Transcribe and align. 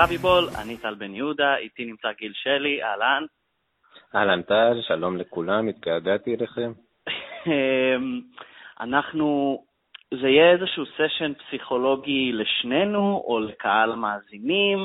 מכבי 0.00 0.18
בול, 0.18 0.48
אני 0.58 0.76
טל 0.76 0.94
בן 0.94 1.14
יהודה, 1.14 1.56
איתי 1.56 1.84
נמצא 1.84 2.08
גיל 2.18 2.32
שלי, 2.34 2.82
אהלן. 2.82 3.24
אהלן 4.14 4.42
טל, 4.42 4.80
שלום 4.82 5.16
לכולם, 5.16 5.68
התגעגעתי 5.68 6.34
אליכם. 6.34 6.72
אמ, 7.46 8.20
אנחנו, 8.80 9.58
זה 10.20 10.28
יהיה 10.28 10.52
איזשהו 10.52 10.84
סשן 10.86 11.32
פסיכולוגי 11.34 12.32
לשנינו 12.32 13.22
או 13.26 13.40
לקהל 13.40 13.92
המאזינים. 13.92 14.78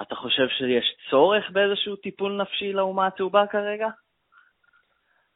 אתה 0.00 0.14
חושב 0.14 0.48
שיש 0.48 0.96
צורך 1.10 1.50
באיזשהו 1.50 1.96
טיפול 1.96 2.42
נפשי 2.42 2.72
לאומה 2.72 3.06
הצהובה 3.06 3.46
כרגע? 3.46 3.88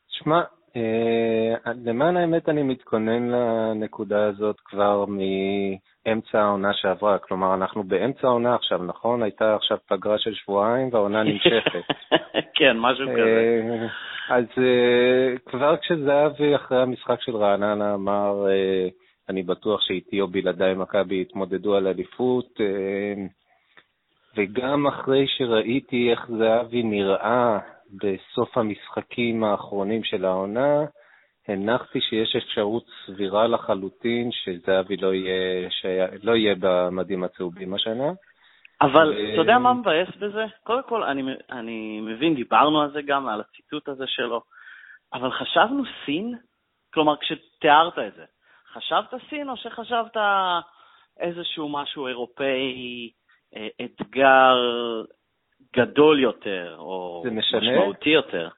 שמע, 0.09 0.41
אה, 0.77 1.73
למען 1.85 2.17
האמת 2.17 2.49
אני 2.49 2.63
מתכונן 2.63 3.29
לנקודה 3.29 4.25
הזאת 4.25 4.61
כבר 4.61 5.05
מאמצע 6.07 6.41
העונה 6.41 6.73
שעברה, 6.73 7.19
כלומר 7.19 7.55
אנחנו 7.55 7.83
באמצע 7.85 8.27
העונה 8.27 8.55
עכשיו, 8.55 8.83
נכון? 8.83 9.23
הייתה 9.23 9.55
עכשיו 9.55 9.79
פגרה 9.89 10.19
של 10.19 10.35
שבועיים 10.35 10.89
והעונה 10.93 11.23
נמשכת. 11.23 11.85
כן, 12.59 12.77
משהו 12.79 13.07
כזה. 13.13 13.61
אה, 14.31 14.37
אז 14.37 14.45
אה, 14.59 15.39
כבר 15.47 15.77
כשזהבי 15.77 16.55
אחרי 16.55 16.83
המשחק 16.83 17.21
של 17.21 17.37
רעננה 17.37 17.95
אמר, 17.95 18.47
אני 19.29 19.43
בטוח 19.43 19.81
שאיתי 19.81 20.21
או 20.21 20.29
בלעדיי 20.29 20.75
מכבי 20.75 21.21
יתמודדו 21.21 21.75
על 21.77 21.87
אליפות, 21.87 22.61
וגם 24.37 24.87
אחרי 24.87 25.27
שראיתי 25.29 26.11
איך 26.11 26.31
זהבי 26.39 26.83
נראה 26.83 27.59
בסוף 28.03 28.59
המשחקים 28.59 29.45
האחרונים 29.45 30.05
של 30.05 30.25
העונה, 30.25 30.85
הנחתי 31.49 32.01
שיש 32.01 32.37
אפשרות 32.37 32.85
סבירה 33.07 33.47
לחלוטין 33.47 34.31
שזהבי 34.33 34.97
לא 34.97 35.15
יהיה, 35.15 35.69
לא 36.23 36.37
יהיה 36.37 36.55
במדים 36.61 37.25
הצהובים 37.25 37.75
השנה. 37.75 38.13
אבל 38.81 39.15
ו... 39.17 39.33
אתה 39.33 39.41
יודע 39.41 39.59
מה 39.59 39.75
מבאס 39.75 40.09
בזה? 40.19 40.45
קודם 40.65 40.83
כל, 40.83 41.03
אני, 41.03 41.23
אני 41.51 42.01
מבין, 42.01 42.35
דיברנו 42.35 42.81
על 42.81 42.91
זה 42.91 43.03
גם, 43.03 43.29
על 43.29 43.41
הציטוט 43.41 43.89
הזה 43.89 44.05
שלו, 44.07 44.43
אבל 45.13 45.31
חשבנו 45.31 45.83
סין? 46.05 46.35
כלומר, 46.95 47.17
כשתיארת 47.17 47.99
את 47.99 48.15
זה, 48.17 48.25
חשבת 48.73 49.15
סין 49.31 49.49
או 49.49 49.57
שחשבת 49.57 50.17
איזשהו 51.21 51.69
משהו 51.69 52.07
אירופאי, 52.07 53.11
אה, 53.57 53.69
אתגר 53.85 54.57
גדול 55.77 56.21
יותר, 56.21 56.77
או 56.79 57.25
משמעותי 57.33 58.11
יותר. 58.11 58.49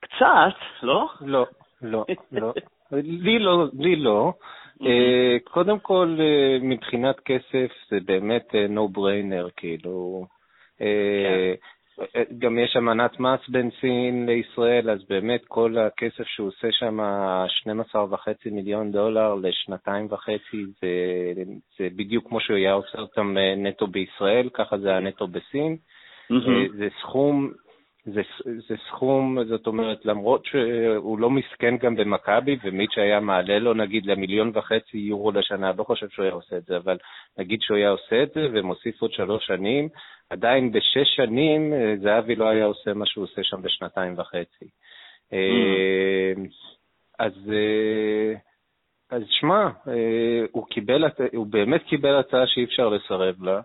קצת, 0.00 0.58
לא? 0.82 1.08
לא, 1.20 1.46
לא, 1.82 2.04
לא. 2.32 2.52
לי 2.92 3.38
לא, 3.38 3.66
לי 3.78 3.96
לא. 3.96 4.32
אה, 4.82 5.36
קודם 5.44 5.78
כל, 5.78 6.16
אה, 6.20 6.58
מבחינת 6.60 7.20
כסף 7.20 7.70
זה 7.90 7.98
באמת 8.04 8.48
no 8.54 8.98
brainer, 8.98 9.50
כאילו. 9.56 10.26
כן. 10.78 10.84
גם 12.38 12.58
יש 12.58 12.76
אמנת 12.76 13.20
מס 13.20 13.48
בין 13.48 13.70
סין 13.80 14.26
לישראל, 14.26 14.90
אז 14.90 14.98
באמת 15.08 15.44
כל 15.48 15.78
הכסף 15.78 16.26
שהוא 16.26 16.48
עושה 16.48 16.68
שם, 16.70 17.00
12.5 17.00 18.50
מיליון 18.50 18.92
דולר 18.92 19.34
לשנתיים 19.34 20.06
וחצי, 20.10 20.64
זה, 20.80 21.42
זה 21.78 21.88
בדיוק 21.96 22.28
כמו 22.28 22.40
שהוא 22.40 22.56
היה 22.56 22.72
עושה 22.72 22.98
אותם 22.98 23.36
נטו 23.56 23.86
בישראל, 23.86 24.48
ככה 24.54 24.78
זה 24.78 24.96
הנטו 24.96 25.26
בסין. 25.26 25.76
Mm-hmm. 26.32 26.76
זה 26.76 26.88
סכום, 27.00 27.52
זה, 28.04 28.22
זה 28.68 28.74
סכום, 28.88 29.44
זאת 29.44 29.66
אומרת, 29.66 30.04
למרות 30.04 30.44
שהוא 30.44 31.18
לא 31.18 31.30
מסכן 31.30 31.76
גם 31.76 31.96
במכבי, 31.96 32.56
ומיץ' 32.64 32.98
היה 32.98 33.20
מעלה 33.20 33.58
לו 33.58 33.74
נגיד 33.74 34.06
למיליון 34.06 34.50
וחצי 34.54 34.98
יורו 34.98 35.32
לשנה, 35.32 35.72
לא 35.78 35.84
חושב 35.84 36.08
שהוא 36.08 36.24
היה 36.24 36.34
עושה 36.34 36.56
את 36.56 36.64
זה, 36.64 36.76
אבל 36.76 36.96
נגיד 37.38 37.60
שהוא 37.60 37.76
היה 37.76 37.90
עושה 37.90 38.22
את 38.22 38.30
זה 38.34 38.46
ומוסיף 38.52 39.02
עוד 39.02 39.12
שלוש 39.12 39.46
שנים, 39.46 39.88
עדיין 40.30 40.72
בשש 40.72 41.16
שנים 41.16 41.72
אה, 41.72 41.94
זהבי 42.02 42.34
לא 42.34 42.48
היה 42.48 42.64
עושה 42.64 42.94
מה 42.94 43.06
שהוא 43.06 43.24
עושה 43.24 43.42
שם 43.44 43.62
בשנתיים 43.62 44.18
וחצי. 44.18 44.68
Mm-hmm. 45.30 46.40
אז, 47.18 47.32
אז 49.10 49.22
שמע, 49.28 49.68
הוא, 50.52 50.66
הוא 51.32 51.46
באמת 51.46 51.82
קיבל 51.82 52.14
הצעה 52.16 52.46
שאי 52.46 52.64
אפשר 52.64 52.88
לסרב 52.88 53.42
לה. 53.42 53.60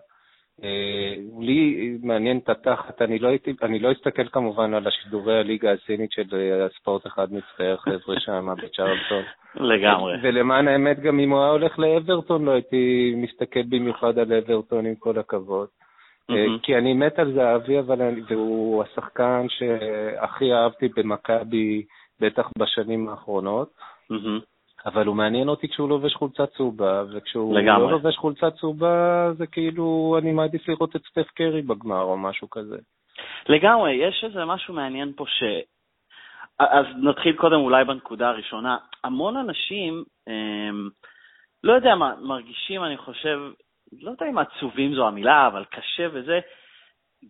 אה, 0.64 1.14
לי 1.40 1.90
מעניין 2.02 2.38
את 2.38 2.48
התחת, 2.48 3.02
אני 3.02 3.18
לא, 3.18 3.28
הייתי, 3.28 3.52
אני 3.62 3.78
לא 3.78 3.92
אסתכל 3.92 4.28
כמובן 4.28 4.74
על 4.74 4.86
השידורי 4.86 5.38
הליגה 5.38 5.72
הסינית 5.72 6.12
של 6.12 6.26
אה, 6.32 6.66
הספורט 6.66 7.06
אחד 7.06 7.32
מצטער 7.32 7.76
חבר'ה 7.76 8.20
שם 8.20 8.48
בצ'רלטון. 8.62 9.22
לגמרי. 9.54 10.14
ולמען 10.22 10.68
האמת, 10.68 11.00
גם 11.00 11.20
אם 11.20 11.30
הוא 11.30 11.40
היה 11.40 11.50
הולך 11.50 11.78
לאברטון, 11.78 12.44
לא 12.44 12.50
הייתי 12.50 13.14
מסתכל 13.16 13.62
במיוחד 13.62 14.18
על 14.18 14.32
אברטון, 14.32 14.86
עם 14.86 14.94
כל 14.94 15.18
הכבוד. 15.18 15.68
Mm-hmm. 16.30 16.60
כי 16.62 16.76
אני 16.76 16.92
מת 16.94 17.18
על 17.18 17.32
זהבי, 17.32 17.78
אבל 17.78 18.02
אני, 18.02 18.20
והוא 18.28 18.82
השחקן 18.82 19.46
שהכי 19.48 20.52
אהבתי 20.52 20.88
במכבי, 20.96 21.82
בטח 22.20 22.50
בשנים 22.58 23.08
האחרונות. 23.08 23.68
Mm-hmm. 24.12 24.57
אבל 24.86 25.06
הוא 25.06 25.16
מעניין 25.16 25.48
אותי 25.48 25.68
כשהוא 25.68 25.88
לובש 25.88 26.14
חולצה 26.14 26.46
צהובה, 26.46 27.04
וכשהוא 27.12 27.58
לגמרי. 27.58 27.82
לא 27.82 27.90
לובש 27.90 28.16
חולצה 28.16 28.50
צהובה, 28.50 29.32
זה 29.32 29.46
כאילו, 29.46 30.16
אני 30.22 30.32
מעדיף 30.32 30.68
לראות 30.68 30.96
את 30.96 31.02
סטף 31.10 31.30
קרי 31.30 31.62
בגמר 31.62 32.02
או 32.02 32.18
משהו 32.18 32.50
כזה. 32.50 32.78
לגמרי, 33.48 33.92
יש 33.92 34.24
איזה 34.24 34.44
משהו 34.44 34.74
מעניין 34.74 35.12
פה 35.16 35.24
ש... 35.26 35.42
אז 36.58 36.86
נתחיל 37.02 37.36
קודם 37.36 37.60
אולי 37.60 37.84
בנקודה 37.84 38.28
הראשונה. 38.28 38.76
המון 39.04 39.36
אנשים, 39.36 40.04
הם, 40.26 40.88
לא 41.64 41.72
יודע 41.72 41.94
מה, 41.94 42.14
מרגישים, 42.20 42.84
אני 42.84 42.96
חושב, 42.96 43.40
לא 44.02 44.10
יודע 44.10 44.26
אם 44.26 44.38
עצובים 44.38 44.94
זו 44.94 45.06
המילה, 45.06 45.46
אבל 45.46 45.64
קשה 45.64 46.06
וזה, 46.12 46.40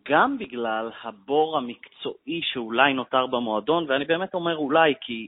גם 0.09 0.39
בגלל 0.39 0.91
הבור 1.03 1.57
המקצועי 1.57 2.41
שאולי 2.43 2.93
נותר 2.93 3.27
במועדון, 3.27 3.85
ואני 3.89 4.05
באמת 4.05 4.35
אומר 4.35 4.57
אולי, 4.57 4.95
כי 5.01 5.27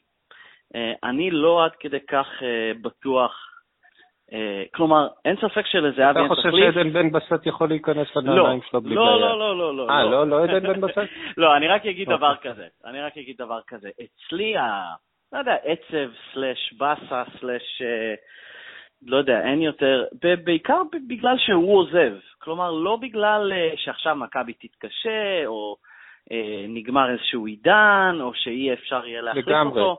אני 1.04 1.30
לא 1.30 1.64
עד 1.64 1.70
כדי 1.80 2.00
כך 2.08 2.26
אה, 2.42 2.72
בטוח, 2.82 3.46
אה, 4.32 4.62
כלומר, 4.74 5.08
אין 5.24 5.36
ספק 5.36 5.66
שלזהבי 5.66 6.20
אין 6.20 6.28
תחליף. 6.28 6.32
אתה 6.32 6.50
חושב 6.50 6.72
שעדן 6.72 6.92
בן 6.92 7.12
בסט 7.12 7.46
יכול 7.46 7.68
להיכנס 7.68 8.16
לנעליים 8.16 8.60
שלו 8.70 8.80
בלי 8.80 8.94
לא, 8.94 9.04
בעיה? 9.04 9.18
לא, 9.18 9.38
לא, 9.38 9.58
לא, 9.58 9.76
לא. 9.76 9.90
אה, 9.90 10.04
לא, 10.04 10.26
לא 10.26 10.44
עדן 10.44 10.62
בן 10.62 10.80
בסט? 10.80 10.98
לא, 11.36 11.56
אני 11.56 11.68
רק 11.68 11.86
אגיד 11.86 12.08
דבר 12.08 12.34
אוקיי. 12.36 12.52
כזה, 12.52 12.66
אני 12.84 13.00
רק 13.00 13.18
אגיד 13.18 13.36
דבר 13.38 13.60
כזה. 13.66 13.88
אצלי, 13.88 14.54
לא 15.32 15.38
יודע, 15.38 15.54
עצב 15.64 16.10
slash 16.32 16.74
באסה 16.78 17.22
slash, 17.40 17.82
לא 19.06 19.16
יודע, 19.16 19.40
אין 19.40 19.62
יותר, 19.62 20.04
בעיקר 20.44 20.82
בגלל 21.08 21.38
שהוא 21.38 21.78
עוזב. 21.78 22.12
כלומר, 22.38 22.70
לא 22.70 22.96
בגלל 22.96 23.52
שעכשיו 23.76 24.16
מכבי 24.16 24.52
תתקשה, 24.52 25.46
או 25.46 25.76
נגמר 26.68 27.10
איזשהו 27.10 27.46
עידן, 27.46 28.18
או 28.20 28.34
שאי 28.34 28.72
אפשר 28.72 29.06
יהיה 29.06 29.22
להחליף 29.22 29.46
אותו. 29.46 29.50
לגמרי, 29.50 29.94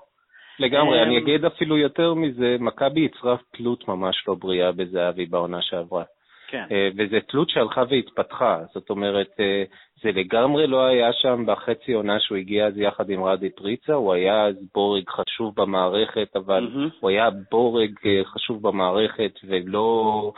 אני 1.03 1.17
אמ, 1.17 1.23
אגיד 1.23 1.45
אפילו 1.45 1.77
יותר 1.77 2.13
מזה, 2.13 2.55
מכבי 2.59 3.01
יצרה 3.01 3.35
תלות 3.57 3.87
ממש 3.87 4.23
לא 4.27 4.33
בריאה 4.33 4.71
בזהבי 4.71 5.25
בעונה 5.25 5.61
שעברה. 5.61 6.03
כן. 6.51 6.65
אה, 6.71 6.89
וזו 6.97 7.17
תלות 7.27 7.49
שהלכה 7.49 7.83
והתפתחה, 7.89 8.59
זאת 8.73 8.89
אומרת, 8.89 9.29
אה, 9.39 9.63
זה 10.03 10.11
לגמרי 10.11 10.67
לא 10.67 10.85
היה 10.85 11.13
שם 11.13 11.43
בחצי 11.45 11.93
עונה 11.93 12.19
שהוא 12.19 12.37
הגיע 12.37 12.67
אז 12.67 12.77
יחד 12.77 13.09
עם 13.09 13.23
רדי 13.23 13.49
פריצה, 13.49 13.93
הוא 13.93 14.13
היה 14.13 14.45
אז 14.45 14.55
בורג 14.73 15.03
חשוב 15.09 15.53
במערכת, 15.55 16.35
אבל 16.35 16.67
mm-hmm. 16.67 16.95
הוא 16.99 17.09
היה 17.09 17.29
בורג 17.51 17.91
אה, 18.05 18.21
חשוב 18.25 18.67
במערכת 18.67 19.39
ולא 19.47 20.31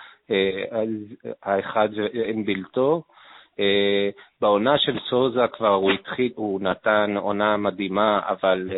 האחד 1.43 1.89
אין 2.13 2.45
בלתו. 2.45 3.03
בעונה 4.41 4.77
של 4.77 4.99
סוזה 5.09 5.47
כבר 5.47 5.73
הוא 5.73 5.91
התחיל, 5.91 6.31
הוא 6.35 6.61
נתן 6.61 7.13
עונה 7.17 7.57
מדהימה, 7.57 8.19
אבל 8.27 8.69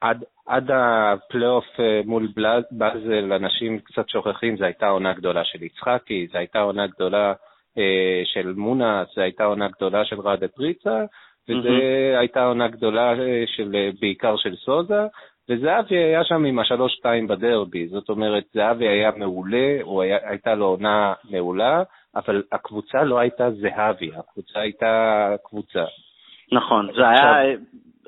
עד, 0.00 0.24
עד 0.46 0.70
הפלייאוף 0.70 1.64
אה, 1.80 2.00
מול 2.04 2.28
באזל, 2.70 3.32
אנשים 3.32 3.78
קצת 3.78 4.08
שוכחים, 4.08 4.56
זו 4.56 4.64
הייתה 4.64 4.88
עונה 4.88 5.12
גדולה 5.12 5.44
של 5.44 5.62
יצחקי, 5.62 6.26
זו 6.32 6.38
הייתה 6.38 6.60
עונה 6.60 6.86
גדולה 6.86 7.32
אה, 7.78 8.22
של 8.24 8.52
מונה, 8.56 9.04
זו 9.14 9.20
הייתה 9.20 9.44
עונה 9.44 9.68
גדולה 9.68 10.04
של 10.04 10.20
ראדה 10.20 10.48
פריצה, 10.48 11.04
וזו 11.48 11.68
mm-hmm. 11.68 12.18
הייתה 12.18 12.44
עונה 12.44 12.68
גדולה 12.68 13.12
אה, 13.12 13.44
של, 13.46 13.74
אה, 13.74 13.90
בעיקר 14.00 14.36
של 14.36 14.56
סוזה, 14.56 15.02
וזהבי 15.48 15.96
היה 15.96 16.24
שם 16.24 16.44
עם 16.44 16.58
השלוש-שתיים 16.58 17.26
בדרבי, 17.26 17.88
זאת 17.88 18.08
אומרת, 18.08 18.44
זהבי 18.54 18.88
היה 18.88 19.10
מעולה, 19.16 19.78
הוא 19.82 20.02
היה, 20.02 20.18
הייתה 20.22 20.54
לו 20.54 20.66
עונה 20.66 21.14
מעולה, 21.30 21.82
אבל 22.16 22.42
הקבוצה 22.52 23.02
לא 23.04 23.18
הייתה 23.18 23.50
זהבי, 23.50 24.10
הקבוצה 24.16 24.60
הייתה 24.60 25.34
קבוצה. 25.44 25.84
נכון, 26.52 26.88
זה 26.96 27.08
היה 27.08 27.56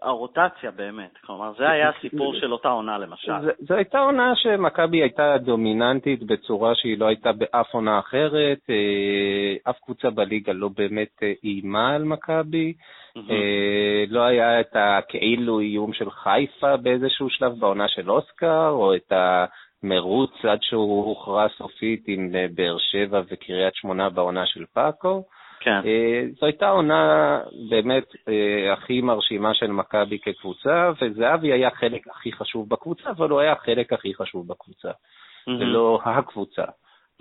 הרוטציה 0.02 0.70
באמת, 0.70 1.18
כלומר 1.26 1.52
זה 1.58 1.70
היה 1.70 1.88
הסיפור 1.88 2.34
של 2.34 2.52
אותה 2.52 2.68
עונה 2.68 2.98
למשל. 2.98 3.32
זו 3.58 3.74
הייתה 3.74 3.98
עונה 3.98 4.32
שמכבי 4.36 5.02
הייתה 5.02 5.38
דומיננטית 5.38 6.22
בצורה 6.22 6.74
שהיא 6.74 6.98
לא 6.98 7.06
הייתה 7.06 7.32
באף 7.32 7.74
עונה 7.74 7.98
אחרת, 7.98 8.58
אה, 8.70 9.70
אף 9.70 9.76
קבוצה 9.84 10.10
בליגה 10.10 10.52
לא 10.52 10.68
באמת 10.76 11.22
אה, 11.22 11.32
איימה 11.44 11.94
על 11.94 12.04
מכבי, 12.04 12.72
אה, 13.16 14.04
לא 14.08 14.20
היה 14.20 14.60
את 14.60 14.76
הכאילו 14.76 15.60
איום 15.60 15.92
של 15.92 16.10
חיפה 16.10 16.76
באיזשהו 16.76 17.30
שלב 17.30 17.52
בעונה 17.60 17.88
של 17.88 18.10
אוסקר, 18.10 18.68
או 18.68 18.94
את 18.94 19.12
המרוץ 19.12 20.44
עד 20.44 20.58
שהוא 20.62 21.04
הוכרע 21.04 21.46
סופית 21.56 22.04
עם 22.06 22.32
באר 22.54 22.76
שבע 22.78 23.22
וקריית 23.30 23.74
שמונה 23.74 24.10
בעונה 24.10 24.46
של 24.46 24.64
פאקו. 24.74 25.24
כן. 25.60 25.80
זו 26.40 26.46
הייתה 26.46 26.68
עונה 26.68 27.40
באמת 27.70 28.04
הכי 28.72 29.00
מרשימה 29.00 29.54
של 29.54 29.70
מכבי 29.70 30.18
כקבוצה, 30.18 30.90
וזהבי 31.02 31.52
היה 31.52 31.70
חלק 31.70 32.08
הכי 32.08 32.32
חשוב 32.32 32.68
בקבוצה, 32.68 33.10
אבל 33.10 33.30
הוא 33.30 33.40
היה 33.40 33.52
החלק 33.52 33.92
הכי 33.92 34.14
חשוב 34.14 34.48
בקבוצה, 34.48 34.90
ולא 35.48 36.00
הקבוצה. 36.04 36.64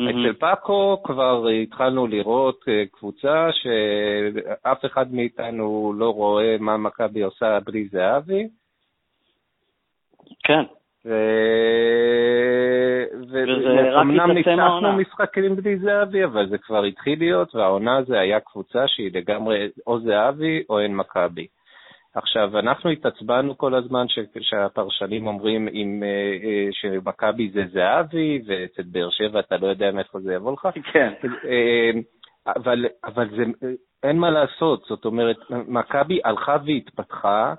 אצל 0.01 0.34
פאקו 0.34 1.04
כבר 1.04 1.48
התחלנו 1.48 2.07
לראות 2.07 2.66
קבוצה 2.92 3.50
שאף 3.51 4.86
אחד 4.86 5.13
מאיתנו 5.13 5.94
לא 5.98 6.10
רואה 6.10 6.56
מה 6.60 6.78
מכבי 6.78 7.22
עושה 7.22 7.60
בלי 7.66 7.88
זהבי. 7.88 8.48
כן. 10.44 10.63
ואומנם 13.31 14.31
ניצחנו 14.31 14.94
משחקים 14.94 15.56
בלי 15.56 15.77
זהבי, 15.77 16.25
אבל 16.25 16.50
זה 16.50 16.57
כבר 16.57 16.83
התחיל 16.83 17.19
להיות, 17.19 17.56
והעונה 17.56 17.98
הזו 17.98 18.13
היה 18.13 18.39
קבוצה 18.39 18.88
שהיא 18.88 19.12
לגמרי 19.13 19.68
או 19.88 20.00
זהבי 20.00 20.63
או 20.69 20.80
אין 20.80 20.95
מכבי. 20.95 21.48
עכשיו, 22.15 22.59
אנחנו 22.59 22.89
התעצבנו 22.89 23.57
כל 23.57 23.75
הזמן 23.75 24.07
ש, 24.07 24.19
שהפרשנים 24.42 25.27
אומרים 25.27 25.68
אם, 25.68 26.04
אה, 26.04 26.48
אה, 26.48 26.68
שמכבי 26.71 27.50
זה 27.50 27.63
זהבי, 27.71 28.42
ואצל 28.48 28.83
באר 28.92 29.09
שבע 29.09 29.39
אתה 29.39 29.57
לא 29.57 29.68
יודע 29.68 29.92
מאיפה 29.92 30.19
זה 30.19 30.33
יבוא 30.33 30.54
לך. 30.54 30.68
כן. 30.94 31.13
אה, 31.24 31.92
אבל, 32.56 32.86
אבל 33.06 33.30
זה, 33.30 33.44
אין 34.04 34.18
מה 34.18 34.30
לעשות, 34.30 34.83
זאת 34.88 35.06
אומרת, 35.06 35.38
מכבי 35.68 36.19
הלכה 36.25 36.57
והתפתחה 36.65 37.54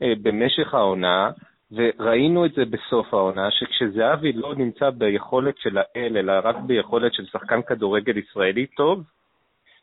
במשך 0.00 0.74
העונה, 0.74 1.30
וראינו 1.74 2.46
את 2.46 2.52
זה 2.52 2.64
בסוף 2.64 3.14
העונה, 3.14 3.50
שכשזהבי 3.50 4.32
לא 4.32 4.54
נמצא 4.54 4.90
ביכולת 4.90 5.58
של 5.58 5.78
האל, 5.78 6.16
אלא 6.16 6.32
רק 6.44 6.56
ביכולת 6.56 7.14
של 7.14 7.26
שחקן 7.26 7.62
כדורגל 7.62 8.18
ישראלי 8.18 8.66
טוב, 8.66 9.02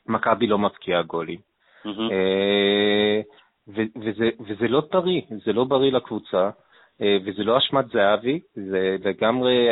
מכבי 0.08 0.48
לא 0.48 0.58
מבקיעה 0.58 1.02
גולים. 1.02 1.40
Mm-hmm. 1.86 2.12
וזה, 3.68 4.30
וזה 4.48 4.68
לא 4.68 4.82
טרי, 4.92 5.26
זה 5.46 5.54
לא 5.54 5.64
בריא 5.64 5.92
לקבוצה. 5.92 6.50
אה, 7.01 7.18
וזה 7.25 7.44
לא 7.44 7.57
אשמת 7.57 7.86
זהבי, 7.88 8.39
זה 8.56 8.95
לגמרי... 9.06 9.68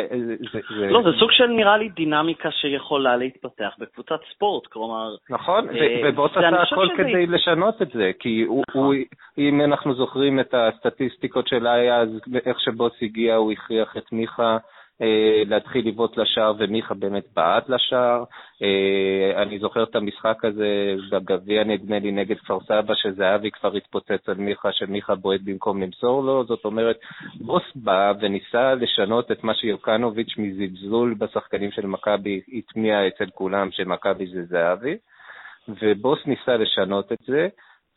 זה, 0.52 0.60
זה... 0.78 0.86
לא, 0.86 1.02
זה 1.02 1.18
סוג 1.18 1.32
של 1.32 1.46
נראה 1.46 1.76
לי 1.76 1.88
דינמיקה 1.88 2.50
שיכולה 2.50 3.16
להתפתח 3.16 3.74
בקבוצת 3.78 4.20
ספורט, 4.34 4.66
כלומר... 4.66 5.14
נכון, 5.30 5.68
אה, 5.68 6.00
ובוס 6.04 6.30
עשה 6.30 6.62
הכל 6.62 6.86
שזה... 6.86 6.96
כדי 6.96 7.26
לשנות 7.26 7.82
את 7.82 7.90
זה, 7.94 8.10
כי 8.18 8.42
הוא, 8.42 8.64
נכון. 8.68 8.84
הוא, 8.84 8.94
אם 9.38 9.60
אנחנו 9.60 9.94
זוכרים 9.94 10.40
את 10.40 10.54
הסטטיסטיקות 10.54 11.48
של 11.48 11.66
אז, 11.68 12.08
איך 12.46 12.60
שבוס 12.60 12.92
הגיע, 13.02 13.34
הוא 13.34 13.52
הכריח 13.52 13.96
את 13.96 14.12
מיכה 14.12 14.52
אה, 14.52 14.58
להתחיל 15.46 15.88
לבעוט 15.88 16.16
לשער, 16.16 16.52
ומיכה 16.58 16.94
באמת 16.94 17.24
בעט 17.36 17.68
לשער. 17.68 18.24
אה, 18.62 19.42
אני 19.42 19.58
זוכר 19.58 19.82
את 19.82 19.96
המשחק 19.96 20.44
הזה 20.44 20.94
בגביע, 21.10 21.64
נדמה 21.64 21.98
לי, 21.98 22.12
נגד 22.12 22.38
כפר 22.38 22.58
סבא, 22.60 22.94
שזהבי 22.94 23.50
כבר 23.50 23.76
התפוצץ 23.76 24.28
על 24.28 24.34
מיכה, 24.34 24.72
שמיכה 24.72 25.14
בועט 25.14 25.40
במקום 25.44 25.82
למסור 25.82 26.24
לו. 26.24 26.44
זאת 26.44 26.64
אומרת, 26.64 26.98
בוס 27.40 27.62
בא 27.74 28.12
וניסה 28.20 28.74
לשנות 28.74 29.32
את 29.32 29.44
מה 29.44 29.54
שיוקנוביץ' 29.54 30.34
מזלזול 30.38 31.14
בשחקנים 31.18 31.70
של 31.70 31.86
מכבי 31.86 32.40
הטמיע 32.52 33.08
אצל 33.08 33.30
כולם, 33.34 33.68
שמכבי 33.72 34.26
זה 34.26 34.44
זהבי, 34.44 34.96
ובוס 35.82 36.18
ניסה 36.26 36.56
לשנות 36.56 37.12
את 37.12 37.18
זה. 37.26 37.48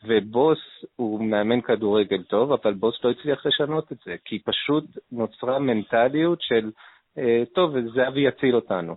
ובוס 0.06 0.58
הוא 0.96 1.24
מאמן 1.24 1.60
כדורגל 1.60 2.22
טוב, 2.22 2.52
אבל 2.52 2.74
בוס 2.74 3.04
לא 3.04 3.10
הצליח 3.10 3.46
לשנות 3.46 3.92
את 3.92 3.96
זה, 4.04 4.16
כי 4.24 4.38
פשוט 4.38 4.84
נוצרה 5.12 5.58
מנטליות 5.58 6.42
של 6.42 6.64
אה, 6.66 6.93
טוב, 7.54 7.74
וזהבי 7.74 8.20
יציל 8.20 8.54
אותנו. 8.54 8.96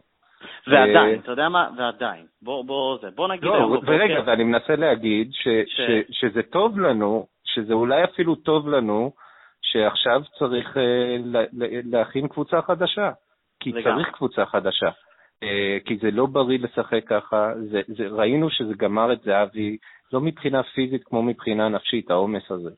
ועדיין, 0.68 1.16
אה, 1.16 1.20
אתה 1.20 1.32
יודע 1.32 1.50
מה? 1.50 1.70
ועדיין. 1.78 2.26
בוא, 2.42 2.66
בוא, 2.66 2.98
זה, 3.02 3.08
בוא 3.16 3.28
נגיד 3.28 3.44
לא. 3.44 3.80
ורגע, 3.84 4.22
ואני 4.26 4.44
מנסה 4.44 4.76
להגיד 4.76 5.30
ש, 5.32 5.48
ש... 5.48 5.48
ש, 5.68 6.20
שזה 6.20 6.44
טוב 6.44 6.80
לנו, 6.80 7.26
שזה 7.44 7.74
אולי 7.74 8.04
אפילו 8.04 8.36
טוב 8.36 8.70
לנו, 8.70 9.12
שעכשיו 9.62 10.22
צריך 10.40 10.78
אה, 10.78 11.18
להכין 11.92 12.28
קבוצה 12.28 12.62
חדשה. 12.62 13.12
כי 13.60 13.72
לגמרי. 13.72 14.04
צריך 14.04 14.16
קבוצה 14.16 14.46
חדשה. 14.46 14.90
כי 15.86 15.98
זה 16.02 16.12
לא 16.12 16.26
בריא 16.26 16.60
לשחק 16.60 17.04
ככה, 17.08 17.52
זה, 17.56 17.82
זה, 17.88 18.08
ראינו 18.08 18.50
שזה 18.50 18.74
גמר 18.78 19.14
את 19.14 19.22
זהבי, 19.22 19.78
לא 20.14 20.22
מבחינה 20.22 20.64
פיזית 20.64 21.04
כמו 21.04 21.24
מבחינה 21.24 21.70
נפשית, 21.70 22.12
העומס 22.12 22.52
הזה. 22.52 22.70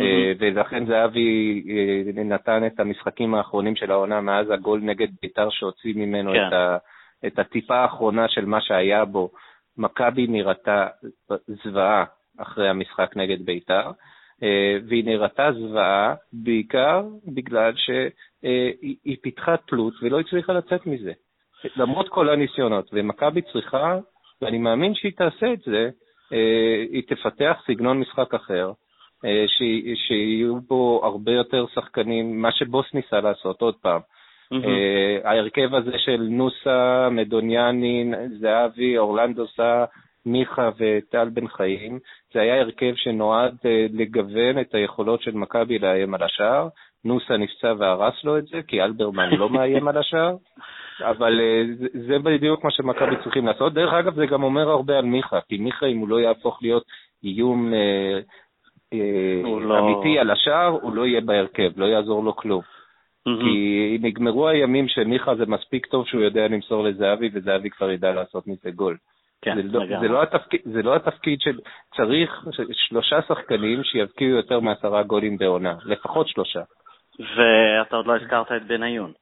אה, 0.00 0.32
ולכן 0.38 0.86
זהבי 0.86 1.62
אה, 1.68 2.24
נתן 2.24 2.66
את 2.66 2.80
המשחקים 2.80 3.34
האחרונים 3.34 3.76
של 3.76 3.90
העונה 3.90 4.20
מאז 4.20 4.50
הגול 4.50 4.80
נגד 4.80 5.08
ביתר 5.22 5.48
שהוציא 5.50 5.94
ממנו 5.96 6.32
כן. 6.32 6.46
את, 6.46 6.52
ה, 6.52 6.76
את 7.26 7.38
הטיפה 7.38 7.76
האחרונה 7.76 8.28
של 8.28 8.44
מה 8.44 8.60
שהיה 8.60 9.04
בו. 9.04 9.30
מכבי 9.76 10.26
נראתה 10.26 10.86
זוועה 11.64 12.04
אחרי 12.38 12.68
המשחק 12.68 13.16
נגד 13.16 13.42
ביתר, 13.42 13.90
אה, 14.42 14.76
והיא 14.88 15.04
נראתה 15.04 15.50
זוועה 15.52 16.14
בעיקר 16.32 17.02
בגלל 17.34 17.72
שהיא 17.76 19.16
פיתחה 19.22 19.56
תלות 19.56 19.94
ולא 20.02 20.20
הצליחה 20.20 20.52
לצאת 20.52 20.86
מזה. 20.86 21.12
למרות 21.76 22.08
כל 22.08 22.28
הניסיונות, 22.28 22.90
ומכבי 22.92 23.42
צריכה, 23.42 23.98
ואני 24.42 24.58
מאמין 24.58 24.94
שהיא 24.94 25.12
תעשה 25.16 25.52
את 25.52 25.60
זה, 25.60 25.90
היא 26.90 27.02
תפתח 27.08 27.62
סגנון 27.66 28.00
משחק 28.00 28.34
אחר, 28.34 28.72
אה, 29.24 29.44
שיהיו 29.94 30.60
בו 30.60 31.00
הרבה 31.04 31.32
יותר 31.32 31.66
שחקנים, 31.74 32.42
מה 32.42 32.52
שבוס 32.52 32.86
ניסה 32.94 33.20
לעשות, 33.20 33.60
עוד 33.62 33.74
פעם. 33.74 34.00
Mm-hmm. 34.54 34.66
ההרכב 35.24 35.74
הזה 35.74 35.98
של 35.98 36.26
נוסה, 36.30 37.08
מדוניאנין, 37.10 38.14
זהבי, 38.40 38.98
אורלנדו 38.98 39.46
סא, 39.46 39.84
מיכה 40.26 40.70
וטל 40.78 41.28
בן 41.28 41.48
חיים, 41.48 41.98
זה 42.34 42.40
היה 42.40 42.60
הרכב 42.60 42.94
שנועד 42.94 43.56
אה, 43.66 43.86
לגוון 43.92 44.60
את 44.60 44.74
היכולות 44.74 45.22
של 45.22 45.34
מכבי 45.34 45.78
לאיים 45.78 46.14
על 46.14 46.22
השער. 46.22 46.68
נוסה 47.04 47.36
נפצע 47.36 47.74
והרס 47.78 48.24
לו 48.24 48.38
את 48.38 48.46
זה, 48.46 48.60
כי 48.66 48.82
אלברמן 48.82 49.30
לא 49.30 49.50
מאיים 49.50 49.88
על 49.88 49.98
השער, 49.98 50.36
אבל 51.10 51.40
זה 52.06 52.18
בדיוק 52.18 52.64
מה 52.64 52.70
שמכבי 52.70 53.16
צריכים 53.24 53.46
לעשות. 53.46 53.74
דרך 53.74 53.92
אגב, 53.92 54.14
זה 54.14 54.26
גם 54.26 54.42
אומר 54.42 54.70
הרבה 54.70 54.98
על 54.98 55.04
מיכה, 55.04 55.38
כי 55.48 55.56
מיכה, 55.58 55.86
אם 55.86 55.98
הוא 55.98 56.08
לא 56.08 56.20
יהפוך 56.20 56.58
להיות 56.62 56.84
איום 57.24 57.72
לא... 59.60 59.78
אמיתי 59.78 60.18
על 60.18 60.30
השער, 60.30 60.66
הוא 60.66 60.96
לא 60.96 61.06
יהיה 61.06 61.20
בהרכב, 61.20 61.70
לא 61.76 61.86
יעזור 61.86 62.24
לו 62.24 62.36
כלום. 62.36 62.62
Mm-hmm. 62.62 63.40
כי 63.40 63.98
נגמרו 64.00 64.48
הימים 64.48 64.88
שמיכה 64.88 65.34
זה 65.34 65.46
מספיק 65.46 65.86
טוב 65.86 66.06
שהוא 66.06 66.22
יודע 66.22 66.48
למסור 66.48 66.84
לזהבי, 66.84 67.30
וזהבי 67.32 67.70
כבר 67.70 67.90
ידע 67.90 68.12
לעשות 68.12 68.46
מזה 68.46 68.70
גול. 68.70 68.96
כן, 69.42 69.56
זה, 69.56 69.62
לא, 69.62 70.00
זה, 70.00 70.08
לא 70.08 70.22
התפקיד, 70.22 70.60
זה 70.64 70.82
לא 70.82 70.96
התפקיד 70.96 71.40
של... 71.40 71.58
צריך 71.96 72.46
שלושה 72.72 73.22
שחקנים 73.28 73.84
שיבקיעו 73.84 74.36
יותר 74.36 74.60
מעשרה 74.60 75.02
גולים 75.02 75.38
בעונה, 75.38 75.74
לפחות 75.84 76.28
שלושה. 76.28 76.62
ואתה 77.18 77.96
עוד 77.96 78.06
לא 78.06 78.16
הזכרת 78.16 78.52
את 78.52 78.66
בניון. 78.66 79.12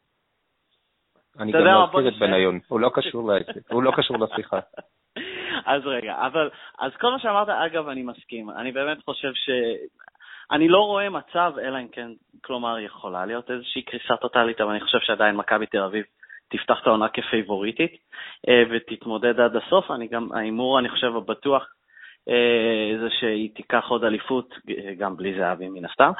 אני 1.38 1.52
גם 1.52 1.60
לא 1.60 1.84
אזכיר 1.84 2.08
את 2.08 2.18
בניון, 2.18 2.58
הוא 2.68 2.80
לא 2.80 2.90
קשור 2.94 3.32
לעסק, 3.32 3.70
הוא 3.70 3.82
לא 3.82 3.92
קשור 3.96 4.16
לשיחה. 4.18 4.58
אז 5.66 5.86
רגע, 5.86 6.14
אבל, 6.26 6.50
אז 6.78 6.92
כל 7.00 7.10
מה 7.10 7.18
שאמרת, 7.18 7.48
אגב, 7.48 7.88
אני 7.88 8.02
מסכים. 8.02 8.50
אני 8.50 8.72
באמת 8.72 9.04
חושב 9.04 9.34
ש... 9.34 9.50
אני 10.50 10.68
לא 10.68 10.78
רואה 10.78 11.10
מצב, 11.10 11.52
אלא 11.62 11.78
אם 11.78 11.88
כן, 11.88 12.10
כלומר, 12.44 12.78
יכולה 12.78 13.26
להיות 13.26 13.50
איזושהי 13.50 13.82
קריסה 13.82 14.16
טוטאלית, 14.16 14.60
אבל 14.60 14.70
אני 14.70 14.80
חושב 14.80 14.98
שעדיין 14.98 15.36
מכבי 15.36 15.66
תל 15.66 15.82
אביב 15.82 16.04
תפתח 16.48 16.78
את 16.82 16.86
העונה 16.86 17.08
כפייבוריטית 17.08 17.92
אה, 18.48 18.62
ותתמודד 18.70 19.40
עד 19.40 19.56
הסוף. 19.56 19.90
אני 19.90 20.08
גם, 20.08 20.32
ההימור, 20.32 20.78
אני 20.78 20.88
חושב, 20.88 21.16
הבטוח, 21.16 21.66
אה, 22.28 22.98
זה 23.00 23.10
שהיא 23.20 23.54
תיקח 23.54 23.84
עוד 23.88 24.04
אליפות, 24.04 24.54
גם 24.98 25.16
בלי 25.16 25.38
זהבי 25.38 25.68
מן 25.68 25.84
הסתם, 25.84 26.12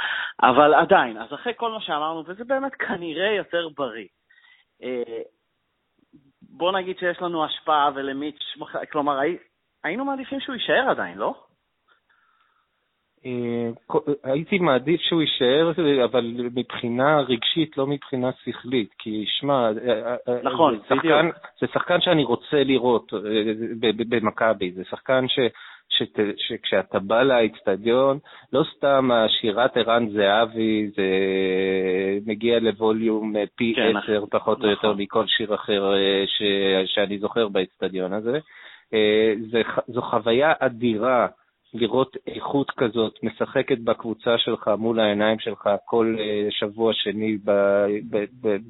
אבל 0.43 0.75
עדיין, 0.75 1.19
אז 1.19 1.35
אחרי 1.35 1.53
כל 1.57 1.71
מה 1.71 1.81
שאמרנו, 1.81 2.25
וזה 2.27 2.45
באמת 2.45 2.75
כנראה 2.75 3.31
יותר 3.31 3.69
בריא, 3.77 4.07
אה, 4.83 5.23
בוא 6.57 6.73
נגיד 6.73 6.99
שיש 6.99 7.23
לנו 7.23 7.45
השפעה 7.45 7.91
ולמיץ', 7.95 8.57
כלומר, 8.93 9.21
היינו 9.85 10.05
מעדיפים 10.05 10.41
שהוא 10.41 10.55
יישאר 10.55 10.91
עדיין, 10.91 11.19
לא? 11.19 11.35
אה, 13.27 13.71
הייתי 14.25 14.59
מעדיף 14.59 15.01
שהוא 15.01 15.21
יישאר, 15.21 15.73
אבל 16.05 16.35
מבחינה 16.55 17.21
רגשית, 17.21 17.77
לא 17.77 17.87
מבחינה 17.87 18.31
שכלית. 18.45 18.95
כי 18.99 19.25
שמע, 19.27 19.71
אה, 19.89 20.17
אה, 20.29 20.43
נכון, 20.43 20.79
זה 20.79 20.95
שחקן, 20.95 21.29
זה 21.61 21.67
שחקן 21.73 22.01
שאני 22.01 22.25
רוצה 22.25 22.65
לראות 22.65 23.13
במכבי, 24.09 24.73
זה 24.73 24.85
שחקן 24.85 25.29
ש... 25.29 25.39
שת, 25.99 26.19
שכשאתה 26.37 26.99
בא 26.99 27.23
לאצטדיון, 27.23 28.19
לא 28.53 28.63
סתם 28.77 29.11
השירת 29.13 29.77
ערן 29.77 30.09
זהבי 30.09 30.91
זה 30.97 31.09
מגיע 32.27 32.59
לווליום 32.61 33.33
פי 33.57 33.73
כן, 33.77 33.97
עשר, 33.97 34.21
כן, 34.21 34.39
פחות 34.39 34.59
נכון. 34.59 34.65
או 34.65 34.71
יותר, 34.71 34.89
נכון. 34.89 35.03
מכל 35.03 35.25
שיר 35.27 35.55
אחר 35.55 35.93
ש, 36.27 36.43
שאני 36.95 37.19
זוכר 37.19 37.49
באצטדיון 37.49 38.13
הזה. 38.13 38.39
זה, 39.51 39.63
זו 39.89 40.03
חוויה 40.03 40.53
אדירה 40.59 41.27
לראות 41.75 42.17
איכות 42.27 42.71
כזאת 42.71 43.19
משחקת 43.23 43.79
בקבוצה 43.79 44.39
שלך 44.39 44.71
מול 44.79 45.01
העיניים 45.01 45.39
שלך 45.39 45.71
כל 45.85 46.17
שבוע 46.51 46.93
שני 46.95 47.39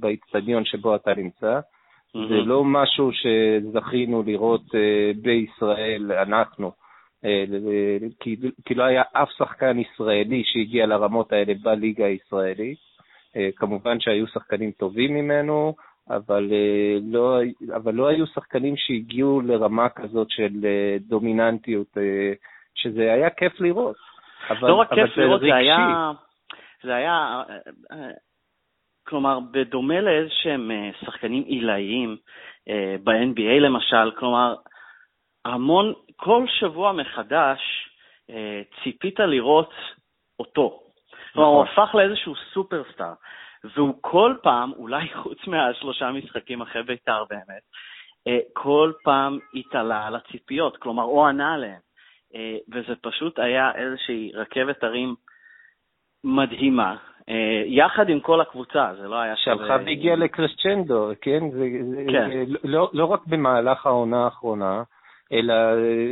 באצטדיון 0.01 0.65
שבו 0.65 0.95
אתה 0.97 1.15
נמצא. 1.15 1.61
Mm-hmm. 1.61 2.29
זה 2.29 2.35
לא 2.35 2.65
משהו 2.65 3.11
שזכינו 3.13 4.23
לראות 4.23 4.63
בישראל, 5.23 6.13
אנחנו. 6.13 6.86
Uh, 7.27 8.05
כי, 8.21 8.37
כי 8.65 8.75
לא 8.75 8.85
היה 8.85 9.03
אף 9.13 9.29
שחקן 9.39 9.79
ישראלי 9.79 10.43
שהגיע 10.45 10.87
לרמות 10.87 11.33
האלה 11.33 11.53
בליגה 11.63 12.05
הישראלית. 12.07 12.79
Uh, 13.35 13.39
כמובן 13.57 14.01
שהיו 14.01 14.27
שחקנים 14.27 14.71
טובים 14.71 15.15
ממנו, 15.15 15.75
אבל, 16.11 16.53
לא, 17.03 17.39
אבל 17.77 17.95
לא 17.95 18.07
היו 18.07 18.27
שחקנים 18.27 18.75
שהגיעו 18.77 19.41
לרמה 19.41 19.89
כזאת 19.89 20.31
של 20.31 20.53
דומיננטיות, 20.99 21.97
שזה 22.75 23.13
היה 23.13 23.31
כיף 23.31 23.61
לראות. 23.61 23.97
אבל, 24.51 24.69
לא 24.69 24.75
רק 24.75 24.95
כיף 24.95 25.17
לראות, 25.17 25.41
זה 25.41 25.55
היה... 25.55 26.13
זה 26.83 26.95
היה 26.95 27.43
כלומר, 29.09 29.39
בדומה 29.51 30.01
לאיזה 30.01 30.31
שהם 30.31 30.71
אה, 30.71 30.91
שחקנים 31.01 31.43
עילאיים 31.43 32.17
אה, 32.69 32.97
ב-NBA 33.05 33.61
למשל, 33.61 34.11
כלומר, 34.19 34.55
המון, 35.45 35.93
כל 36.17 36.45
שבוע 36.49 36.93
מחדש 36.93 37.61
אה, 38.31 38.63
ציפית 38.83 39.21
לראות 39.21 39.73
אותו. 40.39 40.81
כלומר, 41.33 41.49
הוא 41.49 41.65
נכון. 41.65 41.85
הפך 41.85 41.95
לאיזשהו 41.95 42.35
סופרסטאר, 42.53 43.13
והוא 43.75 43.95
כל 44.01 44.35
פעם, 44.43 44.73
אולי 44.73 45.09
חוץ 45.23 45.47
מהשלושה 45.47 46.11
משחקים 46.11 46.63
אחרי 46.63 46.83
בית"ר 46.83 47.25
באמת, 47.31 47.63
כל 48.53 48.93
פעם 49.05 49.39
התעלה 49.55 50.07
על 50.07 50.17
הציפיות, 50.17 50.77
כלומר, 50.77 51.03
או 51.03 51.27
ענה 51.27 51.55
עליהן. 51.55 51.81
וזה 52.73 52.95
פשוט 53.03 53.39
היה 53.39 53.71
איזושהי 53.75 54.33
רכבת 54.35 54.85
הרים 54.85 55.15
מדהימה, 56.25 56.97
אה, 57.29 57.63
יחד 57.67 58.09
עם 58.09 58.21
כל 58.21 58.41
הקבוצה, 58.41 58.91
זה 59.01 59.09
לא 59.09 59.17
היה 59.17 59.37
שהלכה 59.37 59.77
והגיעה 59.87 60.17
לקרסצ'נדו, 60.17 61.11
כן? 61.21 61.51
זה, 61.51 61.67
כן. 62.13 62.29
זה, 62.31 62.45
לא, 62.65 62.91
לא 62.93 63.05
רק 63.05 63.27
במהלך 63.27 63.87
העונה 63.87 64.25
האחרונה, 64.25 64.83
אלא 65.33 65.55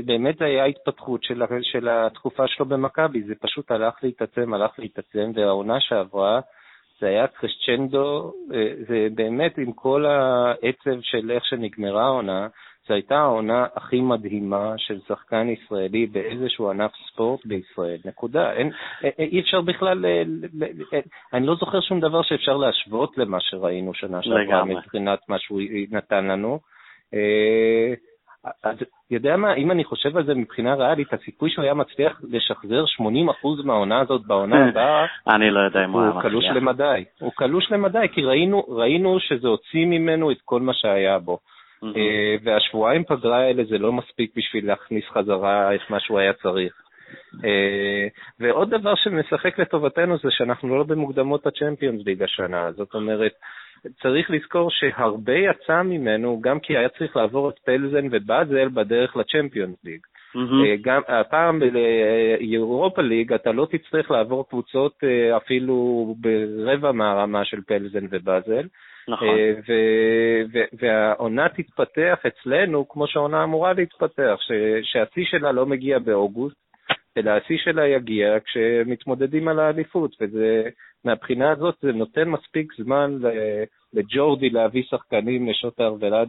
באמת 0.04 0.42
היה 0.42 0.64
התפתחות 0.64 1.22
של, 1.22 1.42
של 1.62 1.88
התקופה 1.88 2.46
שלו 2.46 2.66
במכבי, 2.66 3.22
זה 3.22 3.34
פשוט 3.40 3.70
הלך 3.70 3.94
להתעצם, 4.02 4.54
הלך 4.54 4.70
להתעצם, 4.78 5.32
והעונה 5.34 5.80
שעברה 5.80 6.40
זה 7.00 7.06
היה 7.06 7.26
קרסצ'נדו, 7.26 8.32
אה, 8.54 8.72
זה 8.88 9.08
באמת 9.14 9.58
עם 9.58 9.72
כל 9.72 10.06
העצב 10.06 11.00
של 11.00 11.30
איך 11.30 11.44
שנגמרה 11.44 12.04
העונה, 12.04 12.48
זו 12.88 12.94
הייתה 12.94 13.18
העונה 13.18 13.66
הכי 13.74 14.00
מדהימה 14.00 14.74
של 14.76 15.00
שחקן 15.08 15.48
ישראלי 15.48 16.06
באיזשהו 16.06 16.70
ענף 16.70 16.90
ספורט 17.06 17.46
בישראל, 17.46 17.98
נקודה. 18.04 18.52
אין, 18.52 18.70
אה, 19.04 19.10
אה, 19.18 19.24
אי 19.24 19.40
אפשר 19.40 19.60
בכלל, 19.60 20.06
אה, 20.06 20.22
אני 21.32 21.46
לא 21.46 21.54
זוכר 21.54 21.80
שום 21.80 22.00
דבר 22.00 22.22
שאפשר 22.22 22.56
להשוות 22.56 23.18
למה 23.18 23.40
שראינו 23.40 23.94
שנה 23.94 24.22
שעברה 24.22 24.64
מבחינת 24.64 25.18
מה 25.28 25.38
שהוא 25.38 25.60
נתן 25.90 26.24
לנו. 26.24 26.58
אז 28.64 28.76
יודע 29.10 29.36
מה, 29.36 29.54
אם 29.54 29.70
אני 29.70 29.84
חושב 29.84 30.16
על 30.16 30.24
זה 30.24 30.34
מבחינה 30.34 30.74
ריאלית, 30.74 31.12
הסיכוי 31.12 31.50
שהוא 31.50 31.62
היה 31.62 31.74
מצליח 31.74 32.20
לשחזר 32.30 32.84
80% 32.84 33.64
מהעונה 33.64 34.00
הזאת 34.00 34.26
בעונה 34.26 34.68
הבאה, 34.68 35.06
אני 35.28 35.50
לא 35.50 35.60
יודע 35.60 35.84
אם 35.84 35.90
הוא 35.90 36.00
היה 36.02 36.10
מצליח. 36.10 36.24
הוא 36.24 36.30
קלוש 36.30 36.44
למדי. 36.44 37.04
הוא 37.20 37.32
קלוש 37.36 37.70
למדי, 37.70 38.06
כי 38.12 38.22
ראינו, 38.22 38.64
ראינו 38.68 39.20
שזה 39.20 39.48
הוציא 39.48 39.86
ממנו 39.86 40.30
את 40.30 40.38
כל 40.44 40.60
מה 40.60 40.72
שהיה 40.74 41.18
בו. 41.18 41.38
אה, 41.84 42.36
והשבועיים 42.44 43.04
פגרה 43.04 43.38
האלה 43.38 43.64
זה 43.64 43.78
לא 43.78 43.92
מספיק 43.92 44.32
בשביל 44.36 44.66
להכניס 44.66 45.04
חזרה 45.12 45.74
את 45.74 45.90
מה 45.90 46.00
שהוא 46.00 46.18
היה 46.18 46.32
צריך. 46.32 46.82
אה, 47.44 48.06
ועוד 48.40 48.70
דבר 48.70 48.94
שמשחק 48.94 49.58
לטובתנו 49.58 50.18
זה 50.18 50.28
שאנחנו 50.30 50.78
לא 50.78 50.84
במוקדמות 50.84 51.46
הצ'מפיונס 51.46 52.06
ליג 52.06 52.22
השנה, 52.22 52.72
זאת 52.72 52.94
אומרת, 52.94 53.32
צריך 54.02 54.30
לזכור 54.30 54.70
שהרבה 54.70 55.38
יצא 55.38 55.82
ממנו, 55.82 56.40
גם 56.40 56.60
כי 56.60 56.76
היה 56.76 56.88
צריך 56.88 57.16
לעבור 57.16 57.48
את 57.48 57.58
פלזן 57.58 58.06
ובאזל 58.10 58.68
בדרך 58.68 59.16
לצ'מפיונס 59.16 59.76
ליג. 59.84 60.00
Mm-hmm. 60.36 60.80
גם 60.82 61.02
הפעם 61.08 61.60
באירופה 61.60 63.02
ליג 63.02 63.32
אתה 63.32 63.52
לא 63.52 63.66
תצטרך 63.70 64.10
לעבור 64.10 64.48
קבוצות 64.48 64.98
אפילו 65.36 66.06
ברבע 66.18 66.92
מהרמה 66.92 67.44
של 67.44 67.60
פלזן 67.60 68.06
ובאזל, 68.10 68.66
נכון. 69.08 69.28
אה, 69.28 69.52
והעונה 70.72 71.48
תתפתח 71.48 72.18
אצלנו 72.26 72.88
כמו 72.88 73.06
שהעונה 73.06 73.44
אמורה 73.44 73.72
להתפתח, 73.72 74.38
שהשיא 74.82 75.24
שלה 75.24 75.52
לא 75.52 75.66
מגיע 75.66 75.98
באוגוסט, 75.98 76.56
אלא 77.16 77.30
השיא 77.30 77.58
שלה 77.58 77.86
יגיע 77.86 78.36
כשמתמודדים 78.44 79.48
על 79.48 79.60
האליפות, 79.60 80.16
ומהבחינה 81.04 81.50
הזאת 81.50 81.74
זה 81.82 81.92
נותן 81.92 82.28
מספיק 82.28 82.72
זמן 82.78 83.18
לג'ורדי 83.92 84.50
להביא 84.50 84.82
שחקנים, 84.82 85.48
לשוטר 85.48 85.94
ולד 86.00 86.28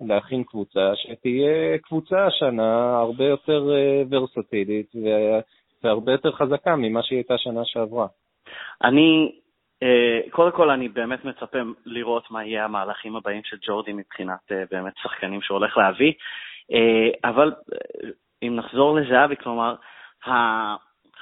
להכין 0.00 0.44
קבוצה, 0.44 0.92
שתהיה 0.94 1.78
קבוצה 1.78 2.26
השנה 2.26 2.98
הרבה 2.98 3.24
יותר 3.24 3.68
אה, 3.74 4.02
ורסטילית 4.10 4.92
והרבה 5.82 6.12
יותר 6.12 6.32
חזקה 6.32 6.76
ממה 6.76 7.02
שהיא 7.02 7.16
הייתה 7.16 7.38
שנה 7.38 7.60
שעברה. 7.64 8.06
אני 8.84 9.32
אה, 9.82 10.20
קודם 10.30 10.52
כל, 10.52 10.70
אני 10.70 10.88
באמת 10.88 11.24
מצפה 11.24 11.58
לראות 11.86 12.30
מה 12.30 12.44
יהיה 12.44 12.64
המהלכים 12.64 13.16
הבאים 13.16 13.42
של 13.44 13.56
ג'ורדי 13.66 13.92
מבחינת 13.92 14.52
אה, 14.52 14.64
באמת 14.70 14.92
שחקנים 15.02 15.42
שהוא 15.42 15.58
הולך 15.58 15.76
להביא. 15.76 16.12
אבל 17.24 17.52
אם 18.42 18.56
נחזור 18.56 18.96
לזהבי, 18.96 19.36
כלומר, 19.36 19.74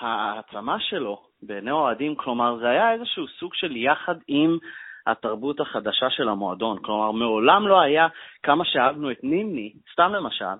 העצמה 0.00 0.80
שלו 0.80 1.22
בעיני 1.46 1.70
אוהדים, 1.70 2.14
כלומר, 2.14 2.56
זה 2.58 2.70
היה 2.70 2.92
איזשהו 2.92 3.28
סוג 3.28 3.54
של 3.54 3.76
יחד 3.76 4.14
עם 4.28 4.58
התרבות 5.06 5.60
החדשה 5.60 6.10
של 6.10 6.28
המועדון. 6.28 6.78
כלומר, 6.82 7.10
מעולם 7.10 7.68
לא 7.68 7.80
היה 7.80 8.06
כמה 8.42 8.64
שאהבנו 8.64 9.10
את 9.10 9.18
נימני, 9.22 9.72
סתם 9.92 10.12
למשל, 10.14 10.54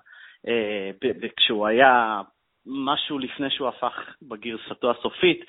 כשהוא 1.37 1.67
היה 1.67 2.21
משהו 2.65 3.19
לפני 3.19 3.49
שהוא 3.49 3.67
הפך 3.67 4.15
בגרסתו 4.21 4.91
הסופית, 4.91 5.45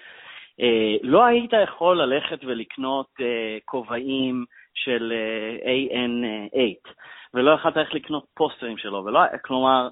אה, 0.61 0.97
לא 1.03 1.25
היית 1.25 1.51
יכול 1.65 2.03
ללכת 2.03 2.45
ולקנות 2.45 3.07
אה, 3.21 3.59
כובעים 3.65 4.45
של 4.75 5.13
אה, 5.13 5.73
AN8, 5.73 6.91
ולא 7.35 7.51
יכולת 7.51 7.77
ללכת 7.77 7.95
לקנות 7.95 8.25
פוסטרים 8.35 8.79
שלו, 8.79 9.05
ולא, 9.05 9.21
כלומר, 9.45 9.89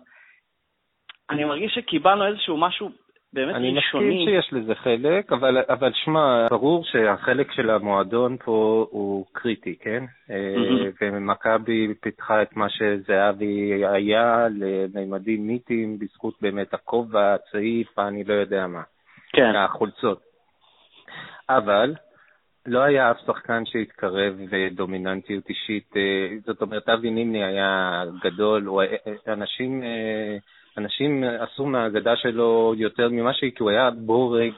אני 1.31 1.45
מרגיש 1.45 1.75
שקיבלנו 1.75 2.27
איזשהו 2.27 2.57
משהו 2.57 2.91
באמת 3.35 3.55
אני 3.55 3.71
ראשוני. 3.71 4.05
אני 4.05 4.23
מסכים 4.23 4.43
שיש 4.43 4.53
לזה 4.53 4.75
חלק, 4.75 5.33
אבל, 5.33 5.59
אבל 5.69 5.93
שמע, 5.95 6.47
ברור 6.51 6.85
שהחלק 6.85 7.53
של 7.53 7.71
המועדון 7.71 8.37
פה 8.45 8.87
הוא 8.91 9.27
קריטי, 9.33 9.77
כן? 9.81 10.05
Mm-hmm. 10.29 11.03
ומכבי 11.03 11.95
פיתחה 12.01 12.43
את 12.43 12.57
מה 12.57 12.67
שזהבי 12.69 13.85
היה 13.85 14.47
לממדים 14.95 15.47
מיתיים 15.47 15.99
בזכות 15.99 16.35
באמת 16.41 16.75
הכובע, 16.75 17.35
הצעיף, 17.35 17.99
אני 17.99 18.25
לא 18.25 18.35
יודע 18.35 18.67
מה. 18.67 18.83
כן. 19.33 19.57
החולצות. 19.57 20.21
אבל 21.49 21.95
לא 22.67 22.83
היה 22.83 23.11
אף 23.11 23.17
שחקן 23.27 23.67
שהתקרב 23.67 24.35
בדומיננטיות 24.51 25.49
אישית, 25.49 25.97
אה, 25.97 26.29
זאת 26.47 26.63
אומרת, 26.63 26.89
אבי 26.89 27.11
נימני 27.11 27.45
היה 27.45 28.05
גדול, 28.25 28.65
הוא, 28.65 28.83
אנשים, 29.29 29.83
אה, 29.83 30.37
אנשים 30.79 31.25
עשו 31.39 31.67
מהאגדה 31.67 32.17
שלו 32.17 32.75
יותר 32.77 33.09
ממה 33.09 33.35
שהיא, 33.35 33.53
כי 33.57 33.63
הוא 33.63 33.71
היה 33.71 33.91
בורג, 33.91 34.53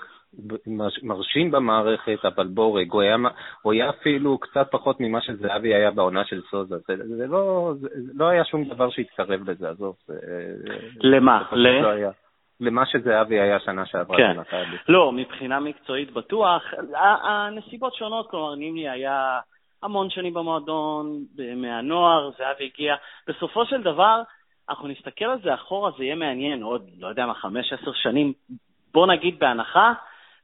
מרשים 1.02 1.50
במערכת, 1.50 2.25
אבל 2.25 2.46
בורג, 2.46 2.92
הוא 2.92 3.02
היה, 3.02 3.16
הוא 3.62 3.73
היה 3.73 3.90
אפילו 3.90 4.38
קצת 4.38 4.68
פחות 4.70 5.00
ממה 5.00 5.20
שזהבי 5.20 5.75
היה 5.75 5.90
בעונה 5.90 6.25
של 6.25 6.40
סוזה, 6.50 6.76
זה, 6.88 6.94
זה, 7.16 7.26
לא, 7.26 7.73
זה 7.78 7.88
לא 8.14 8.28
היה 8.28 8.44
שום 8.44 8.64
דבר 8.64 8.90
שהתקרב 8.90 9.50
לזה, 9.50 9.70
עזוב. 9.70 9.96
למה? 11.00 11.42
ל... 11.52 11.68
לא 11.82 11.88
היה. 11.88 12.11
למה 12.61 12.87
שזהבי 12.87 13.40
היה 13.40 13.61
שנה 13.61 13.87
שעברה 13.87 14.16
כן. 14.16 14.37
לא, 14.88 15.12
מבחינה 15.12 15.61
מקצועית 15.61 16.12
בטוח. 16.12 16.62
הנסיבות 17.23 17.94
שונות, 17.94 18.30
כלומר, 18.30 18.54
נימני 18.54 18.88
היה 18.88 19.38
המון 19.82 20.11
שנים 20.11 20.35
במועדון, 20.35 21.25
מהנוער, 21.56 22.30
זהבי 22.38 22.70
הגיע. 22.75 22.94
בסופו 23.28 23.66
של 23.66 23.82
דבר, 23.82 24.23
אנחנו 24.68 24.88
נסתכל 24.88 25.25
על 25.25 25.38
זה 25.42 25.54
אחורה, 25.54 25.90
זה 25.99 26.04
יהיה 26.04 26.14
מעניין, 26.14 26.62
עוד, 26.62 26.90
לא 26.99 27.08
יודע 27.08 27.26
מה, 27.26 27.35
חמש, 27.35 27.73
עשר 27.73 27.92
שנים, 27.92 28.32
בוא 28.94 29.06
נגיד 29.06 29.38
בהנחה, 29.38 29.92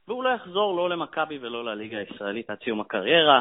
והוא 0.09 0.25
לא 0.25 0.29
יחזור 0.29 0.77
לא 0.77 0.91
למכבי 0.91 1.39
ולא 1.39 1.65
לליגה 1.65 1.99
הישראלית 1.99 2.51
עד 2.51 2.59
סיום 2.65 2.81
הקריירה, 2.81 3.41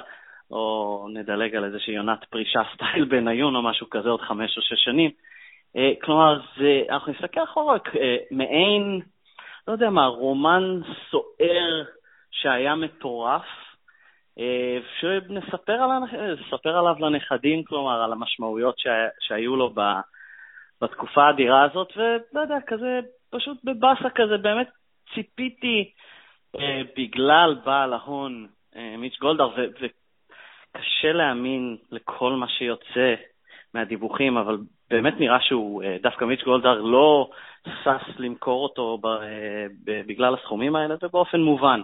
או 0.51 1.07
נדלג 1.13 1.55
על 1.55 1.63
איזושהי 1.63 1.97
עונת 1.97 2.23
פרישה 2.23 2.61
סטייל 2.73 3.05
בניון 3.05 3.55
או 3.55 3.61
משהו 3.61 3.89
כזה 3.89 4.09
עוד 4.09 4.21
חמש 4.21 4.57
או 4.57 4.61
שש 4.61 4.83
שנים. 4.83 5.11
אה, 5.75 5.91
כלומר, 6.01 6.39
זה, 6.57 6.81
אנחנו 6.89 7.11
נסתכל 7.11 7.43
אחורה, 7.43 7.77
אה, 7.95 8.17
מעין, 8.31 9.01
לא 9.67 9.73
יודע 9.73 9.89
מה, 9.89 10.05
רומן 10.05 10.79
סוער 11.09 11.83
שהיה 12.31 12.75
מטורף, 12.75 13.45
אה, 14.39 14.77
שנספר 14.99 15.73
עליו, 15.73 16.01
עליו 16.63 16.95
לנכדים, 16.99 17.63
כלומר, 17.63 18.01
על 18.03 18.11
המשמעויות 18.11 18.75
שהיו 19.19 19.55
לו 19.55 19.69
בתקופה 20.81 21.23
האדירה 21.23 21.63
הזאת, 21.63 21.93
ולא 21.97 22.41
יודע, 22.41 22.57
כזה, 22.67 22.99
פשוט 23.29 23.57
בבאסה 23.63 24.09
כזה, 24.09 24.37
באמת 24.37 24.67
ציפיתי 25.13 25.91
בגלל 26.97 27.55
בעל 27.65 27.93
ההון 27.93 28.47
מיץ' 28.97 29.17
גולדהר, 29.19 29.49
קשה 30.77 31.11
להאמין 31.13 31.77
לכל 31.91 32.31
מה 32.31 32.47
שיוצא 32.47 33.15
מהדיווחים, 33.73 34.37
אבל 34.37 34.57
באמת 34.89 35.19
נראה 35.19 35.41
שהוא, 35.41 35.83
אה, 35.83 35.97
דווקא 36.01 36.25
מיץ' 36.25 36.43
גולדהר 36.43 36.81
לא 36.81 37.29
שש 37.83 38.19
למכור 38.19 38.63
אותו 38.63 38.99
אה, 39.05 39.65
בגלל 39.85 40.33
הסכומים 40.33 40.75
האלה, 40.75 40.95
ובאופן 41.03 41.39
מובן. 41.39 41.81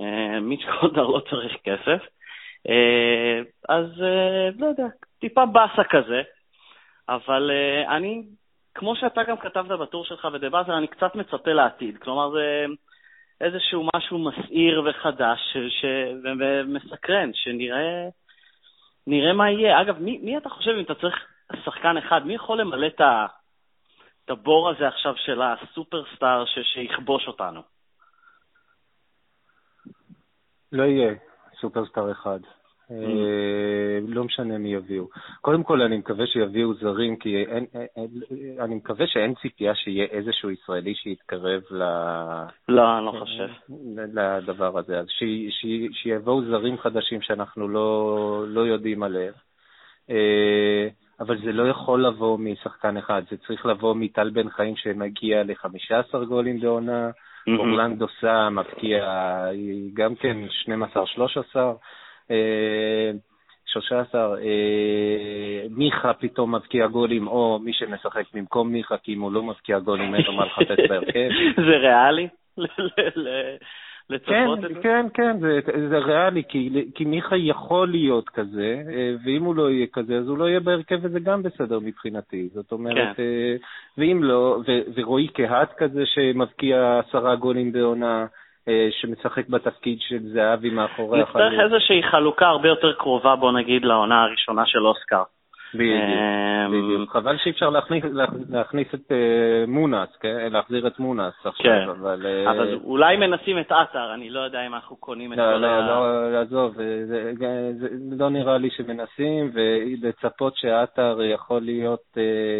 אה, 0.00 0.40
מיץ' 0.40 0.64
גולדהר 0.80 1.06
לא 1.06 1.20
צריך 1.30 1.52
כסף. 1.64 2.02
אז 3.68 3.86
לא 4.58 4.66
יודע, 4.66 4.86
טיפה 5.20 5.46
באסה 5.46 5.84
כזה, 5.84 6.22
אבל 7.08 7.50
אני, 7.88 8.22
כמו 8.74 8.96
שאתה 8.96 9.22
גם 9.22 9.36
כתבת 9.36 9.78
בטור 9.78 10.04
שלך 10.04 10.24
באזר, 10.24 10.78
אני 10.78 10.86
קצת 10.86 11.14
מצפה 11.14 11.52
לעתיד. 11.52 11.98
כלומר, 11.98 12.30
זה 12.30 12.66
איזשהו 13.40 13.88
משהו 13.96 14.18
מסעיר 14.18 14.82
וחדש 14.86 15.56
ש... 15.68 15.84
ומסקרן, 16.24 17.30
שנראה 17.34 18.08
נראה 19.06 19.32
מה 19.32 19.50
יהיה. 19.50 19.80
אגב, 19.80 19.98
מי, 19.98 20.18
מי 20.18 20.36
אתה 20.36 20.48
חושב, 20.48 20.70
אם 20.70 20.84
אתה 20.84 20.94
צריך 20.94 21.14
שחקן 21.64 21.96
אחד, 21.96 22.26
מי 22.26 22.34
יכול 22.34 22.60
למלא 22.60 22.86
את, 22.86 23.00
ה, 23.00 23.26
את 24.24 24.30
הבור 24.30 24.70
הזה 24.70 24.88
עכשיו 24.88 25.14
של 25.16 25.42
הסופרסטאר 25.42 26.44
ש, 26.44 26.58
שיכבוש 26.74 27.26
אותנו? 27.26 27.60
לא 30.72 30.82
יהיה 30.82 31.14
סופרסטאר 31.60 32.12
אחד. 32.12 32.40
אה, 32.92 33.98
לא 34.08 34.24
משנה 34.24 34.58
מי 34.58 34.74
יביאו. 34.74 35.04
קודם 35.40 35.62
כל, 35.62 35.82
אני 35.82 35.96
מקווה 35.96 36.26
שיביאו 36.26 36.74
זרים, 36.74 37.16
כי 37.16 37.36
אין, 37.36 37.66
אין, 37.74 38.06
אני 38.60 38.74
מקווה 38.74 39.06
שאין 39.06 39.34
ציפייה 39.42 39.74
שיהיה 39.74 40.04
איזשהו 40.04 40.50
ישראלי 40.50 40.94
שיתקרב 40.94 41.62
ל... 41.70 41.82
לא, 42.68 42.98
אני 42.98 43.06
לא 43.06 43.12
חושב. 43.20 43.48
לדבר 44.14 44.78
הזה. 44.78 44.98
אז 44.98 45.06
שיבואו 45.92 46.44
זרים 46.44 46.78
חדשים 46.78 47.22
שאנחנו 47.22 47.68
לא, 47.68 48.44
לא 48.48 48.60
יודעים 48.60 49.02
עליהם. 49.02 49.32
אה, 50.10 50.88
אבל 51.20 51.38
זה 51.44 51.52
לא 51.52 51.68
יכול 51.68 52.06
לבוא 52.06 52.38
משחקן 52.38 52.96
אחד, 52.96 53.22
זה 53.30 53.36
צריך 53.46 53.66
לבוא 53.66 53.94
מטל 53.94 54.30
בן 54.30 54.50
חיים 54.50 54.76
שמגיע 54.76 55.42
ל-15 55.42 56.24
גולים 56.24 56.60
בעונה, 56.60 57.10
אורלנדו 57.48 58.06
סא 58.20 58.48
מבקיע 58.48 59.04
גם 59.94 60.14
כן 60.14 60.36
12-13. 61.54 61.56
13, 63.72 64.36
אה, 64.38 65.66
מיכה 65.70 66.12
פתאום 66.14 66.54
מבקיע 66.54 66.86
גולים, 66.86 67.26
או 67.26 67.58
מי 67.64 67.72
שמשחק 67.72 68.24
במקום 68.34 68.72
מיכה, 68.72 68.96
כי 68.96 69.14
אם 69.14 69.20
הוא 69.20 69.32
לא 69.32 69.42
מבקיע 69.42 69.78
גולים, 69.78 70.14
אין 70.14 70.24
לו 70.24 70.32
מה 70.32 70.44
לחפש 70.44 70.78
בהרכב. 70.90 71.28
זה 71.56 71.76
ריאלי? 71.76 72.28
כן, 74.26 74.46
כן, 74.82 75.06
כן, 75.14 75.38
זה, 75.40 75.60
זה 75.88 75.98
ריאלי, 75.98 76.42
כי, 76.48 76.90
כי 76.94 77.04
מיכה 77.04 77.36
יכול 77.36 77.88
להיות 77.88 78.28
כזה, 78.28 78.82
אה, 78.88 79.14
ואם 79.24 79.44
הוא 79.44 79.54
לא 79.54 79.70
יהיה 79.70 79.86
כזה, 79.92 80.16
אז 80.16 80.28
הוא 80.28 80.38
לא 80.38 80.48
יהיה 80.48 80.60
בהרכב, 80.60 80.98
וזה 81.02 81.20
גם 81.20 81.42
בסדר 81.42 81.78
מבחינתי. 81.78 82.48
זאת 82.54 82.72
אומרת, 82.72 83.16
כן. 83.16 83.22
אה, 83.22 83.56
ואם 83.98 84.22
לא, 84.22 84.60
ו, 84.66 84.72
ורועי 84.94 85.28
קהת 85.28 85.72
כזה 85.72 86.06
שמבקיע 86.06 86.98
עשרה 86.98 87.36
גולים 87.36 87.72
בעונה, 87.72 88.20
אה, 88.20 88.26
שמשחק 88.90 89.48
בתפקיד 89.48 89.98
של 90.00 90.18
זהבי 90.18 90.70
מאחורי 90.70 91.22
החלוץ. 91.22 91.42
נצטרך 91.44 91.60
איזושהי 91.60 92.02
חלוקה 92.02 92.46
הרבה 92.46 92.68
יותר 92.68 92.92
קרובה, 92.92 93.36
בוא 93.36 93.52
נגיד, 93.52 93.84
לעונה 93.84 94.22
הראשונה 94.22 94.66
של 94.66 94.86
אוסקר. 94.86 95.22
בדיוק, 95.74 97.00
אמ, 97.00 97.06
חבל 97.08 97.36
שאי 97.38 97.50
אפשר 97.50 97.70
להכניס 98.48 98.94
את 98.94 99.12
אה, 99.12 99.64
מונס, 99.68 100.08
כן? 100.20 100.52
להחזיר 100.52 100.86
את 100.86 100.98
מונס 100.98 101.34
עכשיו, 101.44 101.72
כן. 101.72 101.88
אבל... 101.88 102.26
אה, 102.26 102.50
אבל 102.50 102.78
אולי 102.84 103.16
מנסים 103.16 103.58
את 103.58 103.72
עטר, 103.72 104.14
אני 104.14 104.30
לא 104.30 104.40
יודע 104.40 104.66
אם 104.66 104.74
אנחנו 104.74 104.96
קונים 104.96 105.32
את 105.32 105.38
לא, 105.38 105.44
כל 105.44 105.56
לא, 105.56 105.66
ה... 105.66 105.80
לא, 105.80 106.32
לא, 106.32 106.38
עזוב, 106.38 106.76
לא 108.18 108.30
נראה 108.30 108.58
לי 108.58 108.70
שמנסים, 108.70 109.50
ולצפות 109.54 110.56
שעטר 110.56 111.18
יכול 111.22 111.62
להיות 111.62 112.18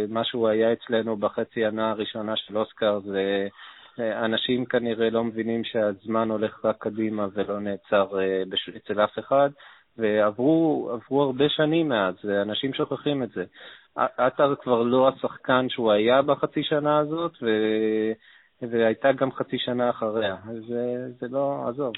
מה 0.09 0.25
שהוא 0.25 0.49
היה 0.49 0.73
אצלנו 0.73 1.17
בחצי 1.17 1.65
ענה 1.65 1.91
הראשונה 1.91 2.37
של 2.37 2.59
אוסקר, 2.59 3.01
זה... 3.01 3.49
אנשים 3.99 4.65
כנראה 4.65 5.11
לא 5.11 5.25
מבינים 5.25 5.65
שהזמן 5.65 6.31
הולך 6.31 6.65
רק 6.65 6.77
קדימה 6.79 7.27
ולא 7.35 7.61
נעצר 7.61 8.21
אה, 8.21 8.43
אצל 8.77 9.05
אף 9.05 9.19
אחד, 9.19 9.51
ועברו 9.99 10.91
הרבה 11.11 11.49
שנים 11.49 11.89
מאז, 11.89 12.15
ואנשים 12.25 12.75
שוכחים 12.75 13.23
את 13.23 13.31
זה. 13.31 13.45
עטר 13.97 14.55
כבר 14.55 14.83
לא 14.83 15.09
השחקן 15.09 15.69
שהוא 15.69 15.93
היה 15.93 16.23
בחצי 16.23 16.63
שנה 16.63 16.99
הזאת, 16.99 17.33
ו... 17.43 17.49
והייתה 18.71 19.13
גם 19.13 19.33
חצי 19.33 19.59
שנה 19.59 19.91
אחריה. 19.91 20.37
זה, 20.69 21.09
זה 21.21 21.27
לא, 21.31 21.65
עזוב. 21.69 21.93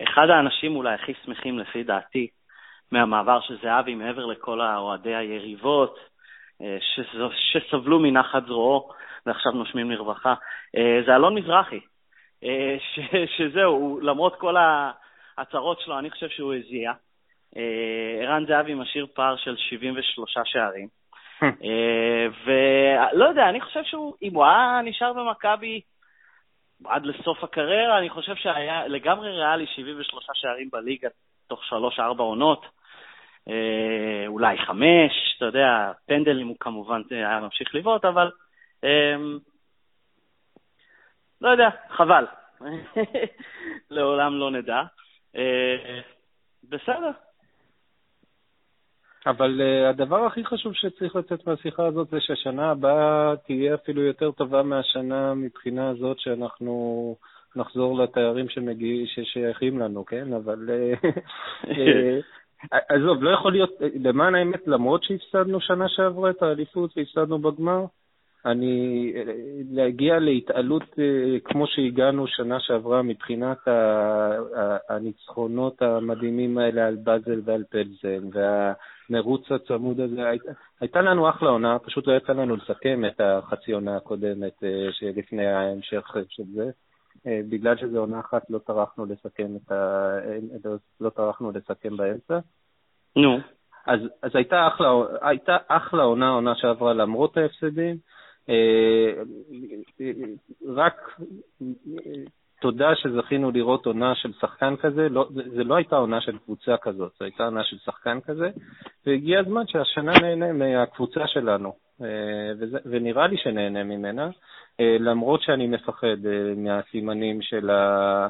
ואחד 0.00 0.26
לא 0.28 0.34
האנשים 0.34 0.76
אולי 0.76 0.94
הכי 0.94 1.12
שמחים 1.24 1.58
לפי 1.58 1.82
דעתי 1.82 2.28
מהמעבר 2.92 3.40
של 3.40 3.56
זהבי, 3.62 3.94
מעבר 3.94 4.26
לכל 4.26 4.60
האוהדי 4.60 5.14
היריבות, 5.14 5.98
אה, 6.62 6.78
שסבלו 7.52 7.98
מנחת 7.98 8.46
זרועו, 8.46 8.88
ועכשיו 9.26 9.52
נושמים 9.52 9.90
לרווחה, 9.90 10.34
אה, 10.76 11.00
זה 11.06 11.16
אלון 11.16 11.34
מזרחי, 11.34 11.80
אה, 12.44 12.76
שזהו, 13.36 14.00
למרות 14.02 14.36
כל 14.36 14.56
ההצהרות 15.36 15.80
שלו, 15.80 15.98
אני 15.98 16.10
חושב 16.10 16.28
שהוא 16.28 16.54
הזיע. 16.54 16.92
אה, 17.56 18.22
ערן 18.22 18.46
זהבי 18.46 18.74
משאיר 18.74 19.06
פער 19.14 19.36
של 19.36 19.56
73 19.56 20.36
שערים. 20.44 20.88
ולא 22.44 23.24
יודע, 23.24 23.48
אני 23.48 23.60
חושב 23.60 23.84
שהוא, 23.84 24.14
אם 24.22 24.34
הוא 24.34 24.44
היה 24.44 24.80
נשאר 24.84 25.12
במכבי 25.12 25.80
עד 26.84 27.06
לסוף 27.06 27.44
הקריירה, 27.44 27.98
אני 27.98 28.10
חושב 28.10 28.34
שהיה 28.34 28.86
לגמרי 28.86 29.30
ריאלי 29.30 29.66
73 29.66 30.26
שערים 30.34 30.68
בליגה 30.72 31.08
תוך 31.48 31.60
3-4 31.98 32.02
עונות. 32.18 32.66
אולי 34.26 34.58
חמש, 34.58 35.34
אתה 35.36 35.44
יודע, 35.44 35.92
פנדלים 36.06 36.48
הוא 36.48 36.56
כמובן 36.60 37.02
היה 37.10 37.40
ממשיך 37.40 37.74
לבעוט, 37.74 38.04
אבל 38.04 38.30
לא 41.40 41.48
יודע, 41.48 41.68
חבל. 41.90 42.24
לעולם 43.90 44.38
לא 44.38 44.50
נדע. 44.50 44.82
אה, 45.36 46.00
בסדר. 46.68 47.10
אבל 49.26 49.60
uh, 49.60 49.90
הדבר 49.90 50.24
הכי 50.24 50.44
חשוב 50.44 50.74
שצריך 50.74 51.16
לצאת 51.16 51.46
מהשיחה 51.46 51.86
הזאת 51.86 52.08
זה 52.10 52.20
שהשנה 52.20 52.70
הבאה 52.70 53.34
תהיה 53.46 53.74
אפילו 53.74 54.02
יותר 54.02 54.30
טובה 54.30 54.62
מהשנה 54.62 55.34
מבחינה 55.34 55.88
הזאת 55.88 56.18
שאנחנו 56.18 57.16
נחזור 57.56 57.98
לתיירים 57.98 58.48
שמגיע, 58.48 59.06
ששייכים 59.06 59.78
לנו, 59.78 60.04
כן? 60.04 60.32
אבל 60.32 60.70
uh, 60.70 61.06
עזוב, 62.88 63.22
לא 63.22 63.30
יכול 63.30 63.52
להיות, 63.52 63.70
למען 64.00 64.34
האמת, 64.34 64.66
למרות 64.66 65.04
שהפסדנו 65.04 65.60
שנה 65.60 65.88
שעברה 65.88 66.30
את 66.30 66.42
האליפות 66.42 66.96
והפסדנו 66.96 67.38
בגמר, 67.38 67.84
אני, 68.46 69.12
להגיע 69.70 70.18
להתעלות 70.18 70.82
אה, 70.98 71.40
כמו 71.44 71.66
שהגענו 71.66 72.26
שנה 72.26 72.60
שעברה 72.60 73.02
מבחינת 73.02 73.58
הניצחונות 74.88 75.82
המדהימים 75.82 76.58
האלה 76.58 76.86
על 76.86 76.96
באזל 76.96 77.40
ועל 77.44 77.64
פלזן, 77.70 78.28
והמרוץ 78.32 79.52
הצמוד 79.52 80.00
הזה, 80.00 80.28
היית, 80.28 80.42
הייתה 80.80 81.02
לנו 81.02 81.28
אחלה 81.28 81.50
עונה, 81.50 81.78
פשוט 81.78 82.06
לא 82.06 82.12
יצא 82.16 82.32
לנו 82.32 82.56
לסכם 82.56 83.04
את 83.04 83.20
החצי 83.20 83.72
עונה 83.72 83.96
הקודמת 83.96 84.64
אה, 84.64 84.88
שלפני 84.92 85.46
ההמשך 85.46 86.16
של 86.28 86.44
זה. 86.54 86.70
אה, 87.26 87.40
בגלל 87.48 87.76
שזו 87.76 87.98
עונה 87.98 88.20
אחת 88.20 88.50
לא 88.50 88.58
טרחנו 88.58 89.06
לסכם 89.06 89.56
את 89.56 89.72
ה... 89.72 90.18
לא 91.00 91.10
טרחנו 91.10 91.50
לסכם 91.50 91.96
באמצע. 91.96 92.38
נו. 93.16 93.38
אז, 93.86 94.00
אז 94.22 94.30
הייתה 94.34 94.68
אחלה, 94.68 94.88
הייתה 95.22 95.56
אחלה 95.68 96.02
עונה, 96.02 96.28
עונה 96.28 96.54
שעברה 96.54 96.92
למרות 96.92 97.36
ההפסדים. 97.36 97.96
אה, 98.48 99.22
רק 100.66 101.20
תודה 102.60 102.94
שזכינו 102.96 103.50
לראות 103.50 103.86
עונה 103.86 104.14
של 104.14 104.32
שחקן 104.40 104.76
כזה, 104.76 105.08
לא, 105.08 105.28
זה 105.54 105.64
לא 105.64 105.74
הייתה 105.74 105.96
עונה 105.96 106.20
של 106.20 106.38
קבוצה 106.38 106.76
כזאת, 106.76 107.12
זו 107.18 107.24
הייתה 107.24 107.44
עונה 107.44 107.64
של 107.64 107.78
שחקן 107.78 108.20
כזה, 108.20 108.50
והגיע 109.06 109.40
הזמן 109.40 109.66
שהשנה 109.66 110.12
נהנה 110.20 110.52
מהקבוצה 110.52 111.26
שלנו, 111.26 111.72
אה, 112.02 112.06
וזה, 112.58 112.78
ונראה 112.86 113.26
לי 113.26 113.36
שנהנה 113.36 113.84
ממנה, 113.84 114.30
אה, 114.80 114.96
למרות 115.00 115.42
שאני 115.42 115.66
מפחד 115.66 116.16
מהסימנים 116.56 117.42
של 117.42 117.70
ה... 117.70 118.28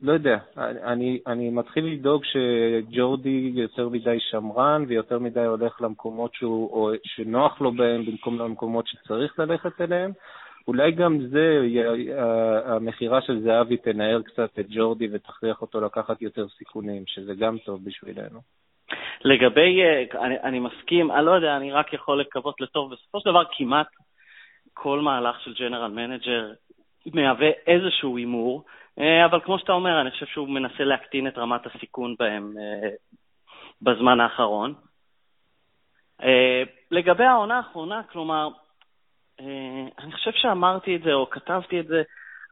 לא 0.00 0.12
יודע, 0.12 0.38
אני, 0.56 1.20
אני 1.26 1.50
מתחיל 1.50 1.86
לדאוג 1.86 2.22
שג'ורדי 2.24 3.52
יותר 3.54 3.88
מדי 3.88 4.16
שמרן 4.20 4.84
ויותר 4.88 5.18
מדי 5.18 5.44
הולך 5.44 5.80
למקומות 5.80 6.34
שהוא, 6.34 6.70
או 6.70 6.90
שנוח 7.04 7.60
לו 7.60 7.72
בהם 7.72 8.04
במקום 8.04 8.38
למקומות 8.38 8.86
שצריך 8.86 9.38
ללכת 9.38 9.80
אליהם. 9.80 10.12
אולי 10.68 10.92
גם 10.92 11.18
זה, 11.20 11.60
המכירה 12.64 13.22
של 13.22 13.40
זהבי 13.40 13.76
תנער 13.76 14.22
קצת 14.22 14.58
את 14.58 14.66
ג'ורדי 14.68 15.08
ותכריח 15.12 15.62
אותו 15.62 15.80
לקחת 15.80 16.22
יותר 16.22 16.48
סיכונים, 16.48 17.02
שזה 17.06 17.34
גם 17.34 17.58
טוב 17.58 17.84
בשבילנו. 17.84 18.40
לגבי, 19.24 19.82
אה, 19.82 20.24
אני, 20.24 20.40
אני 20.42 20.58
מסכים, 20.60 21.10
אני 21.10 21.26
לא 21.26 21.30
יודע, 21.30 21.56
אני 21.56 21.72
רק 21.72 21.92
יכול 21.92 22.20
לקוות 22.20 22.60
לטוב. 22.60 22.92
בסופו 22.92 23.20
של 23.20 23.30
דבר 23.30 23.42
כמעט 23.56 23.86
כל 24.74 25.00
מהלך 25.00 25.40
של 25.40 25.54
general 25.54 25.90
manager 25.90 26.52
מהווה 27.14 27.50
איזשהו 27.66 28.16
הימור, 28.16 28.64
אה, 29.00 29.24
אבל 29.24 29.40
כמו 29.40 29.58
שאתה 29.58 29.72
אומר, 29.72 30.00
אני 30.00 30.10
חושב 30.10 30.26
שהוא 30.26 30.48
מנסה 30.48 30.84
להקטין 30.84 31.28
את 31.28 31.38
רמת 31.38 31.66
הסיכון 31.66 32.14
בהם 32.18 32.54
אה, 32.58 32.88
בזמן 33.82 34.20
האחרון. 34.20 34.74
אה, 36.22 36.62
לגבי 36.90 37.24
העונה 37.24 37.56
האחרונה, 37.56 38.02
כלומר, 38.12 38.48
אני 39.98 40.12
חושב 40.12 40.30
שאמרתי 40.34 40.96
את 40.96 41.02
זה 41.02 41.12
או 41.12 41.30
כתבתי 41.30 41.80
את 41.80 41.86
זה, 41.86 42.02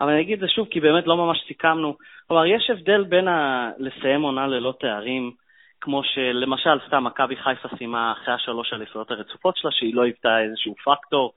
אבל 0.01 0.13
אני 0.13 0.21
אגיד 0.21 0.35
את 0.35 0.41
זה 0.41 0.49
שוב, 0.49 0.69
כי 0.71 0.81
באמת 0.81 1.07
לא 1.07 1.17
ממש 1.17 1.45
סיכמנו. 1.49 1.97
כלומר, 2.29 2.47
יש 2.47 2.71
הבדל 2.71 3.05
בין 3.05 3.29
ה... 3.29 3.71
לסיים 3.79 4.23
עונה 4.23 4.47
ללא 4.47 4.75
תארים, 4.81 5.33
כמו 5.81 6.03
שלמשל, 6.05 6.79
סתם 6.87 7.05
מכבי 7.05 7.37
חיפה 7.37 7.69
סיימה 7.79 8.13
אחרי 8.13 8.35
השלוש 8.35 8.73
אליפויות 8.73 9.11
הרצופות 9.11 9.57
שלה, 9.57 9.71
שהיא 9.71 9.95
לא 9.95 10.03
היוותה 10.03 10.41
איזשהו 10.41 10.75
פקטור, 10.85 11.33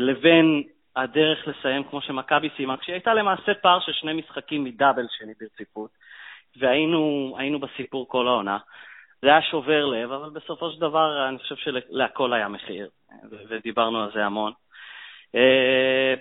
לבין 0.00 0.62
הדרך 0.96 1.48
לסיים 1.48 1.84
כמו 1.84 2.00
שמכבי 2.00 2.48
סיימה, 2.56 2.76
כשהיא 2.76 2.94
הייתה 2.94 3.14
למעשה 3.14 3.54
פער 3.54 3.80
של 3.80 3.92
שני 3.92 4.12
משחקים 4.12 4.64
מדאבל 4.64 5.06
שני 5.18 5.32
ברציפות, 5.40 5.90
והיינו 6.56 7.58
בסיפור 7.60 8.08
כל 8.08 8.28
העונה. 8.28 8.58
זה 9.22 9.28
היה 9.28 9.42
שובר 9.42 9.86
לב, 9.86 10.12
אבל 10.12 10.30
בסופו 10.30 10.70
של 10.70 10.80
דבר 10.80 11.28
אני 11.28 11.38
חושב 11.38 11.56
שלהכל 11.56 12.32
היה 12.32 12.48
מחיר, 12.48 12.88
ודיברנו 13.48 14.02
על 14.02 14.10
זה 14.14 14.24
המון. 14.24 14.52
אה, 15.34 16.14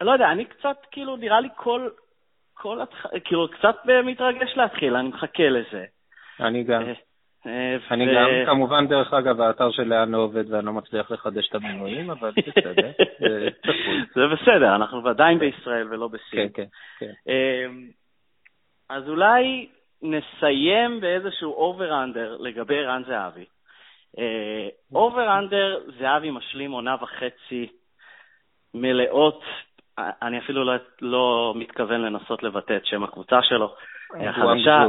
לא 0.00 0.12
יודע, 0.12 0.30
אני 0.30 0.44
קצת, 0.44 0.76
כאילו, 0.90 1.16
נראה 1.16 1.40
לי 1.40 1.48
כל, 1.56 1.88
כל, 2.54 2.78
כאילו, 3.24 3.48
קצת 3.48 3.76
מתרגש 4.04 4.56
להתחיל, 4.56 4.96
אני 4.96 5.08
מחכה 5.08 5.48
לזה. 5.48 5.84
אני 6.40 6.64
גם. 6.64 6.82
אה, 7.46 7.52
אה, 7.52 7.76
אני 7.90 8.14
גם, 8.14 8.28
כמובן, 8.46 8.86
דרך 8.86 9.14
אגב, 9.14 9.40
האתר 9.40 9.70
של 9.70 9.82
לאן 9.82 10.10
לא 10.10 10.18
עובד 10.18 10.50
ואני 10.50 10.66
לא 10.66 10.72
מצליח 10.72 11.10
לחדש 11.10 11.48
את 11.48 11.54
המינויים, 11.54 12.10
אבל 12.10 12.32
בסדר, 12.46 12.90
זה 14.14 14.22
בסדר, 14.32 14.74
אנחנו 14.74 15.08
עדיין 15.08 15.38
בישראל 15.38 15.88
ולא 15.90 16.08
בסין. 16.08 16.48
כן, 16.48 16.48
כן, 16.54 16.64
כן. 16.98 17.32
אמ, 17.32 17.88
אז 18.88 19.08
אולי 19.08 19.68
נסיים 20.02 21.00
באיזשהו 21.00 21.52
over-under 21.52 22.36
לגבי 22.40 22.84
רן 22.84 23.02
זהבי. 23.06 23.44
over-under, 24.94 25.80
זהבי 25.98 26.30
משלים 26.30 26.72
עונה 26.72 26.96
וחצי 27.00 27.68
מלאות, 28.74 29.42
אני 29.98 30.38
אפילו 30.38 30.64
לא, 30.64 30.72
לא 31.00 31.52
מתכוון 31.56 32.00
לנסות 32.00 32.42
לבטא 32.42 32.76
את 32.76 32.86
שם 32.86 33.04
הקבוצה 33.04 33.42
שלו. 33.42 33.74
חדשה, 34.32 34.84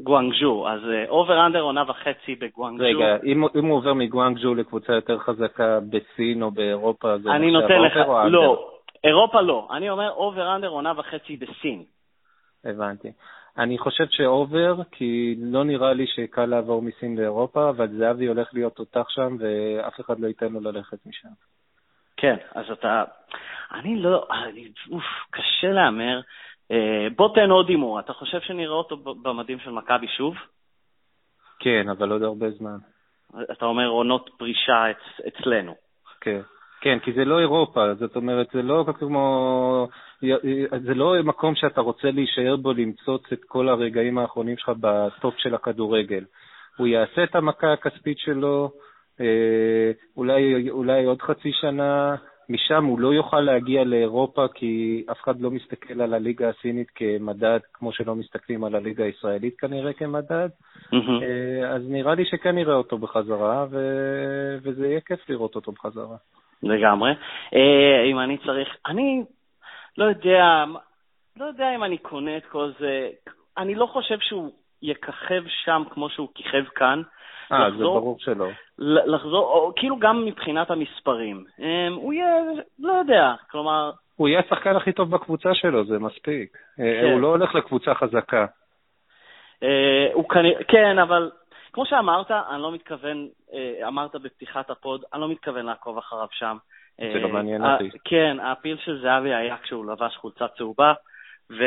גואנגז'ו, 0.00 0.68
אז 0.68 0.80
over-under 1.08 1.60
עונה 1.60 1.84
וחצי 1.88 2.34
בגואנגז'ו. 2.34 2.84
רגע, 2.84 3.16
אם, 3.24 3.44
אם 3.58 3.66
הוא 3.66 3.76
עובר 3.76 3.94
מגואנגז'ו 3.94 4.54
לקבוצה 4.54 4.92
יותר 4.92 5.18
חזקה 5.18 5.78
בסין 5.90 6.42
או 6.42 6.50
באירופה, 6.50 7.18
זה 7.18 7.30
אני 7.30 7.50
נותן 7.50 7.82
לך, 7.82 7.96
לא, 8.30 8.70
אירופה 9.04 9.40
לא. 9.40 9.68
אני 9.72 9.90
אומר 9.90 10.10
over-under 10.10 10.68
עונה 10.68 10.92
וחצי 10.96 11.36
בסין. 11.36 11.84
הבנתי. 12.64 13.12
אני 13.58 13.78
חושב 13.78 14.04
ש 14.10 14.28
over, 14.28 14.74
כי 14.92 15.34
לא 15.38 15.64
נראה 15.64 15.92
לי 15.92 16.06
שקל 16.06 16.46
לעבור 16.46 16.82
מסין 16.82 17.16
לאירופה, 17.16 17.70
אבל 17.70 17.88
זהבי 17.88 18.26
הולך 18.26 18.48
להיות 18.52 18.74
תותח 18.74 19.06
שם, 19.08 19.36
ואף 19.40 20.00
אחד 20.00 20.20
לא 20.20 20.26
ייתן 20.26 20.52
לו 20.52 20.60
ללכת 20.60 21.06
משם. 21.06 21.28
כן, 22.16 22.36
אז 22.54 22.70
אתה... 22.72 23.04
אני 23.74 23.96
לא... 23.96 24.26
אני, 24.30 24.68
אוף, 24.92 25.04
קשה 25.30 25.68
להמר. 25.68 26.20
אה, 26.70 27.06
בוא 27.16 27.34
תן 27.34 27.50
עוד 27.50 27.68
הימור, 27.68 28.00
אתה 28.00 28.12
חושב 28.12 28.40
שנראה 28.40 28.74
אותו 28.74 28.96
במדים 28.96 29.58
של 29.58 29.70
מכבי 29.70 30.08
שוב? 30.08 30.34
כן, 31.60 31.88
אבל 31.88 32.12
עוד 32.12 32.22
הרבה 32.22 32.50
זמן. 32.50 32.76
אתה 33.52 33.64
אומר 33.64 33.86
עונות 33.86 34.30
פרישה 34.38 34.90
אצ, 34.90 35.26
אצלנו. 35.28 35.74
כן. 36.20 36.40
כן, 36.80 36.98
כי 36.98 37.12
זה 37.12 37.24
לא 37.24 37.40
אירופה, 37.40 37.94
זאת 37.94 38.16
אומרת, 38.16 38.46
זה 38.52 38.62
לא 38.62 38.84
כמו... 38.98 39.88
זה 40.84 40.94
לא 40.94 41.14
מקום 41.24 41.54
שאתה 41.54 41.80
רוצה 41.80 42.10
להישאר 42.10 42.56
בו, 42.56 42.72
למצוץ 42.72 43.22
את 43.32 43.44
כל 43.44 43.68
הרגעים 43.68 44.18
האחרונים 44.18 44.56
שלך 44.56 44.72
בטופ 44.80 45.34
של 45.38 45.54
הכדורגל. 45.54 46.24
הוא 46.76 46.86
יעשה 46.86 47.24
את 47.24 47.34
המכה 47.34 47.72
הכספית 47.72 48.18
שלו, 48.18 48.70
אה, 49.20 49.90
אולי, 50.16 50.70
אולי 50.70 51.04
עוד 51.04 51.22
חצי 51.22 51.52
שנה, 51.52 52.14
משם 52.48 52.84
הוא 52.84 53.00
לא 53.00 53.14
יוכל 53.14 53.40
להגיע 53.40 53.84
לאירופה 53.84 54.46
כי 54.54 55.04
אף 55.10 55.20
אחד 55.22 55.40
לא 55.40 55.50
מסתכל 55.50 56.00
על 56.00 56.14
הליגה 56.14 56.48
הסינית 56.48 56.90
כמדד, 56.94 57.58
כמו 57.72 57.92
שלא 57.92 58.14
מסתכלים 58.14 58.64
על 58.64 58.74
הליגה 58.74 59.04
הישראלית 59.04 59.58
כנראה 59.58 59.92
כמדד. 59.92 60.48
Mm-hmm. 60.92 61.66
אז 61.68 61.82
נראה 61.88 62.14
לי 62.14 62.24
שכן 62.24 62.54
נראה 62.54 62.74
אותו 62.74 62.98
בחזרה, 62.98 63.66
ו... 63.70 63.78
וזה 64.62 64.86
יהיה 64.86 65.00
כיף 65.00 65.28
לראות 65.28 65.54
אותו 65.54 65.72
בחזרה. 65.72 66.16
לגמרי. 66.62 67.10
אה, 67.54 68.04
אם 68.10 68.18
אני 68.18 68.38
צריך, 68.38 68.68
אני 68.86 69.24
לא 69.98 70.04
יודע, 70.04 70.64
לא 71.36 71.44
יודע 71.44 71.74
אם 71.74 71.84
אני 71.84 71.98
קונה 71.98 72.36
את 72.36 72.46
כל 72.46 72.70
זה, 72.78 73.08
אני 73.58 73.74
לא 73.74 73.86
חושב 73.86 74.18
שהוא 74.20 74.50
יככב 74.82 75.42
שם 75.64 75.82
כמו 75.90 76.10
שהוא 76.10 76.28
כיכב 76.34 76.64
כאן. 76.74 77.02
אה, 77.52 77.70
זה 77.70 77.84
ברור 77.84 78.16
שלא. 78.18 78.48
לחזור, 78.78 79.44
או, 79.44 79.72
כאילו 79.76 79.98
גם 79.98 80.24
מבחינת 80.24 80.70
המספרים. 80.70 81.44
אמ, 81.58 81.92
הוא 81.94 82.12
יהיה, 82.12 82.34
לא 82.78 82.92
יודע, 82.92 83.34
כלומר... 83.50 83.90
הוא 84.16 84.28
יהיה 84.28 84.40
השחקן 84.40 84.76
הכי 84.76 84.92
טוב 84.92 85.10
בקבוצה 85.10 85.54
שלו, 85.54 85.84
זה 85.84 85.98
מספיק. 85.98 86.56
אה, 86.80 87.00
כן. 87.02 87.12
הוא 87.12 87.20
לא 87.20 87.26
הולך 87.26 87.54
לקבוצה 87.54 87.94
חזקה. 87.94 88.46
אה, 89.62 90.08
הוא 90.12 90.28
כנראה, 90.28 90.64
כן, 90.64 90.98
אבל 90.98 91.30
כמו 91.72 91.86
שאמרת, 91.86 92.30
אני 92.30 92.62
לא 92.62 92.72
מתכוון, 92.72 93.28
אה, 93.52 93.88
אמרת 93.88 94.16
בפתיחת 94.16 94.70
הפוד, 94.70 95.04
אני 95.12 95.20
לא 95.20 95.28
מתכוון 95.28 95.66
לעקוב 95.66 95.98
אחריו 95.98 96.28
שם. 96.30 96.56
זה 96.98 97.18
לא 97.18 97.28
מעניין 97.28 97.64
אותי. 97.64 97.90
כן, 98.04 98.36
הפיל 98.40 98.76
של 98.84 99.00
זהבי 99.02 99.34
היה 99.34 99.56
כשהוא 99.62 99.92
לבש 99.92 100.16
חולצה 100.16 100.48
צהובה, 100.48 100.92
ו... 101.50 101.64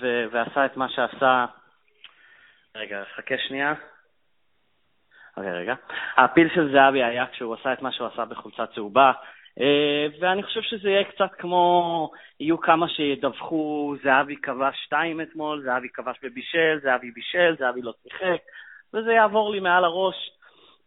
ו... 0.00 0.24
ועשה 0.30 0.66
את 0.66 0.76
מה 0.76 0.88
שעשה... 0.88 1.46
רגע, 2.76 3.02
חכה 3.16 3.34
שנייה. 3.48 3.74
רגע, 5.38 5.52
רגע. 5.52 5.74
הפיל 6.16 6.48
של 6.54 6.72
זהבי 6.72 7.02
היה 7.02 7.26
כשהוא 7.26 7.54
עשה 7.54 7.72
את 7.72 7.82
מה 7.82 7.92
שהוא 7.92 8.06
עשה 8.06 8.24
בחולצה 8.24 8.66
צהובה, 8.66 9.12
אה, 9.60 10.06
ואני 10.20 10.42
חושב 10.42 10.62
שזה 10.62 10.90
יהיה 10.90 11.04
קצת 11.04 11.30
כמו, 11.38 12.10
יהיו 12.40 12.60
כמה 12.60 12.88
שידווחו, 12.88 13.94
זהבי 14.02 14.36
כבש 14.36 14.84
שתיים 14.84 15.20
אתמול, 15.20 15.62
זהבי 15.62 15.88
כבש 15.88 16.16
בבישל, 16.22 16.78
זהבי 16.82 17.10
בישל, 17.10 17.56
זהבי 17.58 17.82
לא 17.82 17.92
שיחק, 18.02 18.40
וזה 18.94 19.12
יעבור 19.12 19.50
לי 19.52 19.60
מעל 19.60 19.84
הראש. 19.84 20.30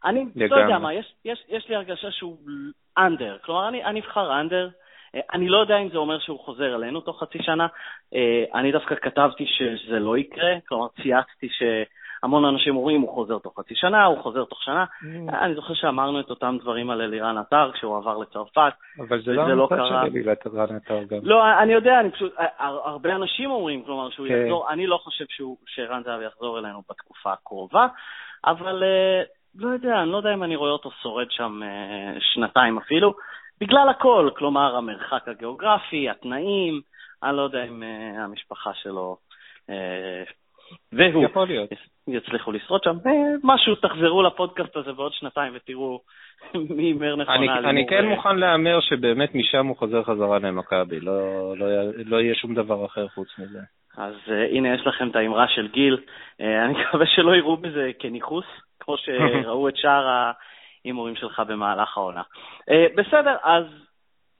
אני 0.06 0.26
לא 0.36 0.56
יודע 0.56 0.78
מה, 0.80 0.94
יש, 0.94 1.14
יש, 1.26 1.44
יש 1.50 1.70
לי 1.70 1.76
הרגשה 1.76 2.12
שהוא 2.12 2.38
אנדר, 2.98 3.38
כלומר, 3.46 3.68
אני, 3.68 3.84
אני 3.84 4.00
אבחר 4.00 4.40
אנדר. 4.40 4.70
אה, 5.16 5.22
אני 5.34 5.50
לא 5.50 5.58
יודע 5.58 5.78
אם 5.78 5.90
זה 5.90 5.98
אומר 5.98 6.20
שהוא 6.20 6.40
חוזר 6.40 6.76
אלינו 6.76 7.02
תוך 7.02 7.20
חצי 7.20 7.44
שנה. 7.44 7.68
אה, 8.16 8.44
אני 8.54 8.72
דווקא 8.72 8.96
כתבתי 8.96 9.46
שזה 9.48 10.00
לא 10.00 10.18
יקרה, 10.18 10.54
כלומר 10.68 10.88
צייצתי 11.02 11.50
ש... 11.50 11.64
המון 12.24 12.46
אנשים 12.46 12.76
אומרים, 12.76 13.02
הוא 13.02 13.14
חוזר 13.14 13.38
תוך 13.38 13.60
חצי 13.60 13.76
שנה, 13.76 14.06
הוא 14.06 14.22
חוזר 14.22 14.44
תוך 14.44 14.64
שנה. 14.64 14.86
Mm. 14.86 15.36
אני 15.42 15.56
זוכר 15.56 15.74
שאמרנו 15.74 16.20
את 16.20 16.30
אותם 16.30 16.58
דברים 16.62 16.90
על 16.90 17.02
אלירן 17.02 17.38
עטר 17.38 17.72
כשהוא 17.74 17.98
עבר 17.98 18.18
לצרפת. 18.18 18.74
אבל 19.00 19.22
זה 19.22 19.34
לא 19.34 19.68
המצב 19.72 19.86
של 19.88 19.96
אלירן 19.96 20.76
עטר 20.76 21.04
גם. 21.04 21.20
לא, 21.24 21.44
אני 21.64 21.74
יודע, 21.74 22.00
אני 22.00 22.12
פשוט, 22.12 22.34
הרבה 22.60 23.16
אנשים 23.16 23.52
אומרים, 23.52 23.84
כלומר, 23.84 24.10
שהוא 24.10 24.28
כן. 24.28 24.34
יחזור, 24.34 24.70
אני 24.70 24.88
לא 24.88 24.98
חושב 24.98 25.26
שערן 25.66 26.04
זהבי 26.04 26.26
יחזור 26.26 26.60
אלינו 26.60 26.82
בתקופה 26.90 27.34
הקרובה, 27.34 27.88
אבל 28.46 28.84
אה, 28.84 29.24
לא 29.56 29.68
יודע, 29.68 30.02
אני 30.02 30.12
לא 30.12 30.18
יודע 30.18 30.34
אם 30.34 30.44
אני 30.44 30.56
רואה 30.56 30.72
אותו 30.72 30.92
שורד 31.02 31.28
שם 31.30 31.60
אה, 31.64 32.20
שנתיים 32.20 32.78
אפילו, 32.78 33.14
בגלל 33.62 33.90
הכל, 33.90 34.30
כלומר, 34.36 34.76
המרחק 34.76 35.28
הגיאוגרפי, 35.28 36.10
התנאים, 36.10 36.82
אני 37.24 37.38
לא 37.38 37.42
יודע 37.42 37.64
אם 37.64 37.84
אה, 37.84 38.24
המשפחה 38.24 38.74
שלו 38.74 39.18
והוא 40.92 41.24
יכול 41.24 41.48
להיות. 41.48 41.70
יצליחו 42.08 42.52
לשרוד 42.52 42.84
שם. 42.84 42.98
אה, 43.06 43.12
משהו, 43.44 43.76
תחזרו 43.76 44.24
לפודקאסט 44.24 44.76
הזה 44.76 44.94
בעוד 44.94 45.14
שנתיים 45.14 45.54
ותראו 45.56 46.02
מי 46.76 46.84
הימר 46.84 47.16
נכונה. 47.16 47.60
אני, 47.60 47.70
אני 47.70 47.88
כן 47.88 48.06
מוכן 48.06 48.36
להמר 48.36 48.80
שבאמת 48.82 49.36
משם 49.36 49.68
הוא 49.68 49.78
חוזר 49.78 50.04
חזרה 50.04 50.40
למכבי, 50.40 51.00
לא, 51.00 51.54
לא, 51.58 51.68
לא 52.06 52.22
יהיה 52.22 52.36
שום 52.36 52.56
דבר 52.56 52.86
אחר 52.86 53.08
חוץ 53.08 53.28
מזה. 53.40 53.60
אז 53.98 54.14
uh, 54.28 54.32
הנה 54.32 54.74
יש 54.74 54.88
לכם 54.88 55.10
את 55.10 55.16
האמרה 55.16 55.48
של 55.48 55.68
גיל, 55.68 55.98
uh, 55.98 56.44
אני 56.66 56.74
מקווה 56.82 57.06
שלא 57.06 57.36
יראו 57.36 57.58
בזה 57.58 57.92
כניכוס, 58.00 58.46
כמו 58.80 58.96
שראו 59.04 59.70
את 59.70 59.78
שאר 59.78 60.08
ההימורים 60.86 61.16
שלך 61.16 61.40
במהלך 61.48 61.98
העונה. 61.98 62.22
Uh, 62.70 62.74
בסדר, 62.96 63.36
אז 63.44 63.66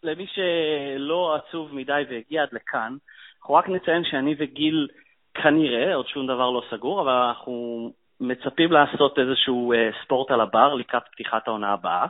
למי 0.04 0.28
שלא 0.28 1.36
עצוב 1.36 1.76
מדי 1.76 2.02
והגיע 2.10 2.42
עד 2.42 2.50
לכאן, 2.52 2.96
אנחנו 3.40 3.54
רק 3.54 3.70
נציין 3.70 4.04
שאני 4.04 4.36
וגיל 4.38 4.88
כנראה, 5.34 5.96
עוד 5.96 6.08
שום 6.08 6.28
דבר 6.28 6.50
לא 6.50 6.64
סגור, 6.70 7.02
אבל 7.02 7.12
אנחנו 7.12 7.92
מצפים 8.20 8.72
לעשות 8.72 9.20
איזשהו 9.20 9.74
uh, 9.74 10.04
ספורט 10.04 10.32
על 10.32 10.42
הבר 10.42 10.74
לקראת 10.74 11.04
פתיחת 11.12 11.48
העונה 11.48 11.74
הבאה 11.74 12.06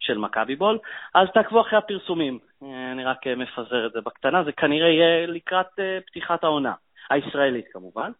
של 0.00 0.18
מכבי 0.18 0.56
בול, 0.56 0.78
אז 1.14 1.28
תעקבו 1.34 1.60
אחרי 1.60 1.78
הפרסומים. 1.78 2.38
Uh, 2.62 2.66
אני 2.92 3.04
רק 3.04 3.26
uh, 3.26 3.30
מפזר 3.36 3.86
את 3.86 3.92
זה 3.92 4.00
בקטנה, 4.00 4.44
זה 4.44 4.52
כנראה 4.52 4.88
יהיה 4.88 5.26
לקראת 5.26 5.66
פתיחת 6.06 6.44
העונה, 6.44 6.72
הישראלית 7.10 7.66
כמובן. 7.72 8.10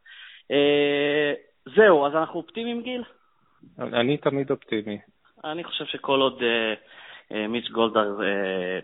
זהו, 1.77 2.07
אז 2.07 2.15
אנחנו 2.15 2.41
אופטימיים, 2.41 2.83
גיל? 2.83 3.03
אני 3.79 4.17
תמיד 4.17 4.51
אופטימי. 4.51 4.99
אני 5.45 5.65
חושב 5.65 5.85
שכל 5.85 6.21
עוד 6.21 6.43
מיץ' 7.31 7.71
גולדהר 7.71 8.19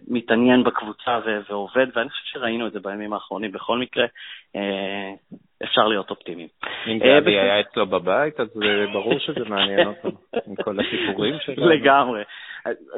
מתעניין 0.08 0.64
בקבוצה 0.64 1.18
ועובד, 1.48 1.86
ואני 1.94 2.10
חושב 2.10 2.24
שראינו 2.24 2.66
את 2.66 2.72
זה 2.72 2.80
בימים 2.80 3.12
האחרונים. 3.12 3.52
בכל 3.52 3.78
מקרה, 3.78 4.06
אפשר 5.64 5.88
להיות 5.88 6.10
אופטימיים. 6.10 6.48
אם 6.86 6.98
גבי 6.98 7.38
היה 7.38 7.60
אצלו 7.60 7.86
בבית, 7.86 8.40
אז 8.40 8.48
ברור 8.92 9.18
שזה 9.18 9.44
מעניין 9.44 9.88
אותו, 9.88 10.08
עם 10.46 10.54
כל 10.64 10.76
הסיפורים 10.80 11.34
שלו. 11.44 11.68
לגמרי. 11.68 12.22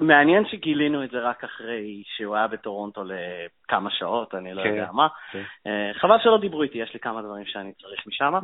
מעניין 0.00 0.44
שגילינו 0.46 1.04
את 1.04 1.10
זה 1.10 1.18
רק 1.18 1.44
אחרי 1.44 2.02
שהוא 2.16 2.36
היה 2.36 2.46
בטורונטו 2.46 3.02
לכמה 3.04 3.90
שעות, 3.90 4.34
אני 4.34 4.54
לא 4.54 4.62
כן, 4.62 4.68
יודע 4.68 4.88
מה. 4.92 5.08
כן. 5.32 5.42
חבל 5.92 6.16
שלא 6.22 6.38
דיברו 6.38 6.62
איתי, 6.62 6.78
יש 6.78 6.94
לי 6.94 7.00
כמה 7.00 7.22
דברים 7.22 7.46
שאני 7.46 7.72
צריך 7.72 8.06
משם. 8.06 8.34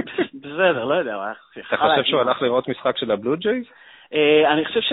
בסדר, 0.42 0.84
לא 0.84 0.94
יודע. 0.94 1.32
אתה 1.68 1.76
חושב 1.76 2.04
שהוא 2.04 2.20
הלך 2.20 2.42
לראות 2.42 2.68
משחק 2.68 2.96
של 2.96 3.10
הבלו 3.10 3.36
ג'ייז? 3.36 3.64
אני 4.52 4.64
חושב 4.64 4.80
ש... 4.80 4.92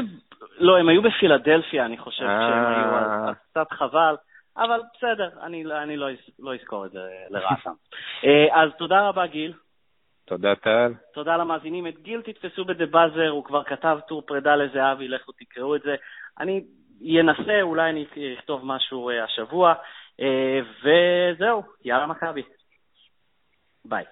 לא, 0.60 0.78
הם 0.78 0.90
היו 0.90 1.02
בפילדלפיה, 1.02 1.86
אני 1.86 1.98
חושב 1.98 2.26
שהם 2.26 2.66
היו, 2.66 2.96
אז 2.96 3.36
קצת 3.52 3.72
חבל. 3.72 4.16
אבל 4.58 4.82
בסדר, 4.98 5.30
אני, 5.42 5.64
אני 5.84 5.98
לא, 5.98 6.08
לא 6.40 6.56
אזכור 6.56 6.86
את 6.86 6.92
זה 6.92 7.00
לרעתם. 7.30 7.72
אז 8.52 8.70
תודה 8.78 9.08
רבה, 9.08 9.28
גיל. 9.28 9.54
תודה, 10.26 10.56
טל. 10.56 10.94
תודה 11.14 11.38
למאזינים. 11.38 11.88
את 11.88 12.00
גיל 12.02 12.22
תתפסו 12.22 12.66
בדה 12.66 12.86
באזר, 12.86 13.30
הוא 13.30 13.44
כבר 13.44 13.64
כתב 13.64 14.00
טור 14.08 14.22
פרידה 14.22 14.56
לזהבי, 14.56 15.08
לכו 15.08 15.32
תקראו 15.32 15.76
את 15.76 15.82
זה. 15.82 15.96
אני 16.40 16.64
אנסה, 17.22 17.62
אולי 17.62 17.90
אני 17.90 18.06
אכתוב 18.40 18.62
משהו 18.64 19.12
השבוע, 19.24 19.74
וזהו, 20.84 21.64
יאללה 21.86 22.08
מכבי. 22.08 22.44
ביי. 23.86 24.04